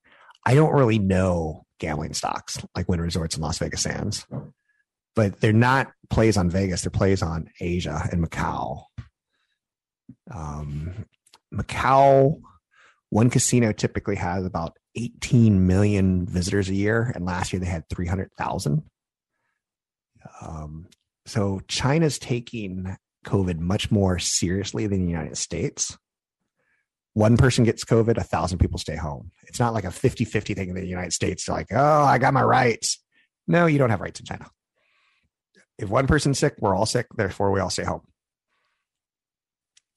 I 0.47 0.55
don't 0.55 0.75
really 0.75 0.99
know 0.99 1.65
gambling 1.81 2.15
stocks 2.15 2.59
like 2.77 2.89
Wynn 2.89 3.01
Resorts 3.01 3.35
and 3.35 3.43
Las 3.43 3.59
Vegas 3.59 3.83
Sands, 3.83 4.27
but 5.17 5.41
they're 5.41 5.53
not 5.53 5.93
plays 6.11 6.37
on 6.37 6.51
Vegas. 6.51 6.83
They're 6.83 6.91
plays 6.91 7.23
on 7.23 7.49
Asia 7.61 8.09
and 8.13 8.25
Macau. 8.25 8.85
Um, 10.33 11.07
Macau, 11.53 12.41
one 13.11 13.31
casino 13.31 13.73
typically 13.73 14.17
has 14.17 14.45
about 14.45 14.77
18 14.95 15.67
million 15.67 16.27
visitors 16.27 16.69
a 16.69 16.75
year, 16.75 17.13
and 17.15 17.25
last 17.25 17.53
year 17.53 17.61
they 17.61 17.67
had 17.67 17.89
300,000. 17.89 18.83
Um, 20.41 20.87
so 21.27 21.61
China's 21.69 22.19
taking 22.19 22.97
COVID 23.27 23.59
much 23.59 23.91
more 23.91 24.19
seriously 24.19 24.87
than 24.87 25.05
the 25.05 25.11
United 25.11 25.37
States. 25.37 25.97
One 27.15 27.37
person 27.37 27.65
gets 27.65 27.85
COVID, 27.85 28.17
a 28.17 28.25
thousand 28.25 28.59
people 28.59 28.79
stay 28.79 28.97
home. 28.97 29.31
It's 29.45 29.61
not 29.61 29.75
like 29.75 29.85
a 29.85 29.91
50 29.91 30.25
50 30.25 30.55
thing 30.55 30.71
in 30.71 30.75
the 30.75 30.87
United 30.87 31.13
States. 31.13 31.49
Like, 31.49 31.69
oh, 31.71 32.05
I 32.05 32.19
got 32.19 32.33
my 32.33 32.43
rights. 32.43 32.99
No, 33.47 33.67
you 33.67 33.79
don't 33.79 33.91
have 33.91 34.01
rights 34.01 34.21
in 34.21 34.27
China. 34.27 34.49
If 35.79 35.89
one 35.89 36.07
person's 36.07 36.39
sick, 36.39 36.55
we're 36.59 36.75
all 36.75 36.87
sick. 36.87 37.07
Therefore, 37.15 37.51
we 37.51 37.61
all 37.61 37.71
stay 37.71 37.85
home. 37.85 38.03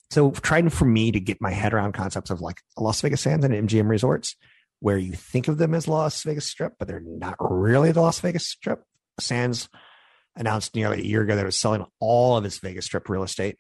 So, 0.10 0.32
trying 0.32 0.70
for 0.70 0.86
me 0.86 1.12
to 1.12 1.20
get 1.20 1.42
my 1.42 1.52
head 1.52 1.74
around 1.74 1.94
concepts 1.94 2.30
of 2.30 2.42
like 2.42 2.62
Las 2.78 3.02
Vegas 3.02 3.22
Sands 3.22 3.46
and 3.46 3.54
MGM 3.54 3.90
resorts, 3.90 4.36
where 4.80 4.98
you 4.98 5.14
think 5.14 5.48
of 5.48 5.58
them 5.58 5.74
as 5.74 5.88
Las 5.88 6.24
Vegas 6.24 6.48
Strip, 6.48 6.74
but 6.80 6.88
they're 6.88 7.04
not 7.06 7.36
really 7.40 7.92
the 7.92 8.02
Las 8.02 8.20
Vegas 8.20 8.48
Strip. 8.48 8.84
Sands 9.20 9.70
announced 10.36 10.76
nearly 10.76 11.00
a 11.00 11.06
year 11.06 11.22
ago 11.22 11.36
that 11.36 11.44
it 11.44 11.46
was 11.46 11.60
selling 11.60 11.86
all 12.00 12.38
of 12.38 12.46
its 12.46 12.60
Vegas 12.60 12.86
Strip 12.86 13.10
real 13.10 13.24
estate, 13.24 13.58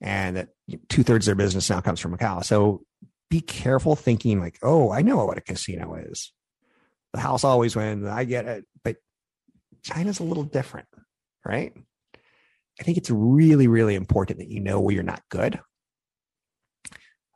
and 0.00 0.36
that 0.36 0.48
two 0.88 1.02
thirds 1.02 1.26
of 1.26 1.36
their 1.36 1.44
business 1.44 1.70
now 1.70 1.80
comes 1.80 2.00
from 2.00 2.16
Macau. 2.16 2.44
So 2.44 2.82
be 3.30 3.40
careful 3.40 3.96
thinking 3.96 4.40
like, 4.40 4.58
oh, 4.62 4.90
I 4.90 5.02
know 5.02 5.24
what 5.24 5.38
a 5.38 5.42
casino 5.42 5.94
is. 5.94 6.32
The 7.12 7.20
house 7.20 7.44
always 7.44 7.74
wins. 7.74 8.06
I 8.06 8.24
get 8.24 8.46
it, 8.46 8.64
but 8.84 8.96
China's 9.82 10.20
a 10.20 10.24
little 10.24 10.44
different, 10.44 10.88
right? 11.44 11.72
I 12.80 12.84
think 12.84 12.96
it's 12.98 13.10
really, 13.10 13.66
really 13.66 13.94
important 13.94 14.38
that 14.38 14.50
you 14.50 14.60
know 14.60 14.80
where 14.80 14.94
you're 14.94 15.02
not 15.02 15.22
good. 15.30 15.58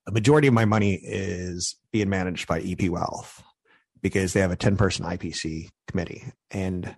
A 0.07 0.13
majority 0.13 0.49
of 0.49 0.55
my 0.55 0.65
money 0.65 0.95
is 0.95 1.77
being 1.93 2.09
managed 2.09 2.47
by 2.47 2.61
EP 2.61 2.89
Wealth 2.89 3.43
because 4.03 4.33
they 4.33 4.41
have 4.41 4.51
a 4.51 4.57
10 4.57 4.77
person 4.77 5.05
IPC 5.05 5.69
committee. 5.89 6.25
And 6.51 6.97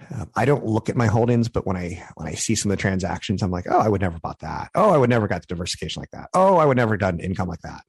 uh, 0.00 0.26
I 0.34 0.44
don't 0.44 0.66
look 0.66 0.88
at 0.88 0.96
my 0.96 1.06
holdings, 1.06 1.48
but 1.48 1.66
when 1.66 1.76
I 1.76 2.04
when 2.16 2.26
I 2.26 2.34
see 2.34 2.54
some 2.54 2.70
of 2.70 2.76
the 2.76 2.80
transactions, 2.80 3.42
I'm 3.42 3.50
like, 3.50 3.66
oh, 3.68 3.78
I 3.78 3.88
would 3.88 4.00
never 4.00 4.18
bought 4.18 4.40
that. 4.40 4.70
Oh, 4.74 4.90
I 4.90 4.96
would 4.96 5.10
never 5.10 5.28
got 5.28 5.42
the 5.42 5.46
diversification 5.46 6.00
like 6.00 6.10
that. 6.10 6.30
Oh, 6.34 6.56
I 6.56 6.64
would 6.64 6.76
never 6.76 6.96
done 6.96 7.20
income 7.20 7.48
like 7.48 7.60
that. 7.60 7.82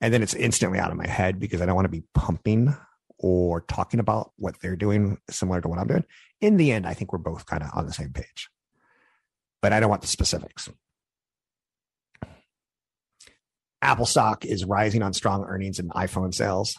And 0.00 0.12
then 0.12 0.22
it's 0.22 0.34
instantly 0.34 0.78
out 0.78 0.90
of 0.90 0.96
my 0.96 1.06
head 1.06 1.38
because 1.38 1.60
I 1.60 1.66
don't 1.66 1.74
want 1.74 1.86
to 1.86 1.90
be 1.90 2.04
pumping 2.14 2.74
or 3.18 3.62
talking 3.62 4.00
about 4.00 4.32
what 4.36 4.60
they're 4.60 4.76
doing 4.76 5.18
similar 5.28 5.60
to 5.60 5.68
what 5.68 5.78
I'm 5.78 5.88
doing. 5.88 6.04
In 6.40 6.56
the 6.56 6.72
end, 6.72 6.86
I 6.86 6.94
think 6.94 7.12
we're 7.12 7.18
both 7.18 7.46
kind 7.46 7.62
of 7.62 7.70
on 7.74 7.86
the 7.86 7.92
same 7.92 8.12
page, 8.12 8.48
but 9.60 9.72
I 9.72 9.80
don't 9.80 9.90
want 9.90 10.02
the 10.02 10.08
specifics. 10.08 10.68
Apple 13.82 14.06
stock 14.06 14.44
is 14.44 14.64
rising 14.64 15.02
on 15.02 15.12
strong 15.12 15.44
earnings 15.44 15.78
and 15.78 15.90
iPhone 15.90 16.34
sales. 16.34 16.76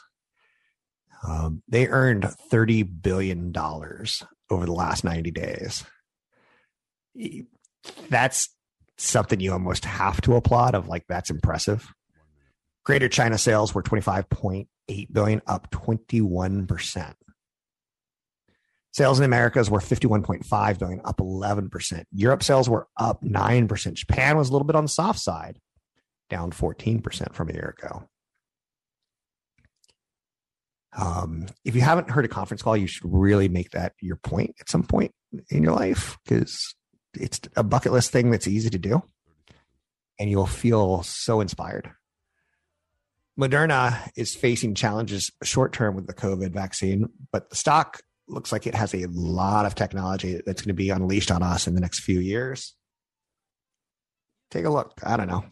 Um, 1.28 1.64
they 1.68 1.88
earned 1.88 2.24
$30 2.52 3.02
billion 3.02 3.54
over 3.58 4.66
the 4.66 4.72
last 4.72 5.04
90 5.04 5.32
days. 5.32 5.84
That's 8.10 8.50
something 8.98 9.40
you 9.40 9.54
almost 9.54 9.86
have 9.86 10.22
to 10.22 10.36
applaud 10.36 10.76
of 10.76 10.88
like, 10.88 11.06
that's 11.08 11.30
impressive. 11.30 11.94
Greater 12.86 13.10
China 13.10 13.38
sales 13.38 13.74
were 13.74 13.84
25.8 13.84 14.68
billion, 15.12 15.42
up 15.46 15.70
21%. 15.72 17.14
Sales 18.92 19.20
in 19.20 19.26
Americas 19.26 19.70
were 19.70 19.80
51.5 19.80 20.80
billion, 20.80 21.02
up 21.06 21.18
11%. 21.18 22.04
Europe 22.12 22.44
sales 22.44 22.68
were 22.68 22.88
up 22.98 23.22
9%. 23.24 23.94
Japan 23.94 24.38
was 24.38 24.50
a 24.50 24.52
little 24.52 24.66
bit 24.66 24.76
on 24.76 24.86
the 24.86 24.90
soft 24.90 25.20
side, 25.20 25.60
down 26.30 26.52
14% 26.52 27.34
from 27.36 27.50
a 27.50 27.54
year 27.54 27.76
ago. 27.78 28.10
Um, 30.98 31.48
if 31.64 31.76
you 31.76 31.82
haven't 31.82 32.10
heard 32.10 32.26
a 32.26 32.30
conference 32.30 32.62
call, 32.62 32.76
you 32.76 32.88
should 32.88 33.04
really 33.06 33.48
make 33.48 33.72
that 33.72 33.94
your 34.02 34.16
point 34.16 34.56
at 34.60 34.70
some 34.70 34.84
point 34.84 35.12
in 35.50 35.64
your 35.64 35.74
life 35.74 36.18
because 36.24 36.76
it's 37.14 37.40
a 37.56 37.64
bucket 37.64 37.92
list 37.92 38.12
thing 38.12 38.32
that's 38.32 38.48
easy 38.48 38.70
to 38.70 38.80
do 38.80 39.04
and 40.20 40.30
you'll 40.30 40.46
feel 40.46 41.04
so 41.04 41.42
inspired. 41.42 41.92
Moderna 43.40 44.10
is 44.18 44.36
facing 44.36 44.76
challenges 44.76 45.32
short 45.44 45.72
term 45.72 45.96
with 45.96 46.08
the 46.08 46.14
COVID 46.14 46.52
vaccine, 46.52 47.08
but 47.32 47.50
the 47.50 47.56
stock 47.56 48.02
looks 48.28 48.52
like 48.52 48.68
it 48.68 48.76
has 48.76 48.94
a 48.94 49.08
lot 49.08 49.66
of 49.66 49.76
technology 49.76 50.42
that's 50.46 50.62
going 50.62 50.70
to 50.70 50.74
be 50.74 50.90
unleashed 50.90 51.32
on 51.32 51.42
us 51.42 51.68
in 51.68 51.74
the 51.74 51.82
next 51.82 52.02
few 52.02 52.20
years. 52.20 52.76
Take 54.52 54.66
a 54.66 54.70
look. 54.70 55.00
I 55.04 55.16
don't 55.16 55.28
know 55.28 55.46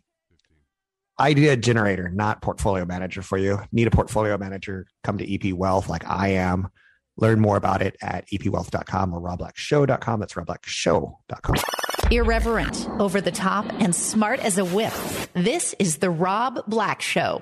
idea 1.19 1.57
generator, 1.57 2.09
not 2.09 2.41
portfolio 2.41 2.85
manager 2.85 3.21
for 3.21 3.37
you. 3.37 3.59
Need 3.71 3.87
a 3.87 3.91
portfolio 3.91 4.37
manager? 4.37 4.87
Come 5.03 5.17
to 5.17 5.33
EP 5.33 5.53
Wealth 5.53 5.89
like 5.89 6.07
I 6.07 6.29
am. 6.29 6.69
Learn 7.17 7.39
more 7.39 7.57
about 7.57 7.81
it 7.81 7.97
at 8.01 8.27
epwealth.com 8.27 9.13
or 9.13 9.19
robblackshow.com. 9.21 10.19
That's 10.19 10.33
robblackshow.com. 10.33 11.55
Irreverent, 12.11 12.87
over 12.99 13.19
the 13.19 13.31
top, 13.31 13.65
and 13.79 13.93
smart 13.93 14.39
as 14.39 14.57
a 14.57 14.65
whip. 14.65 14.93
This 15.33 15.75
is 15.79 15.97
The 15.97 16.09
Rob 16.09 16.61
Black 16.67 17.01
Show. 17.01 17.41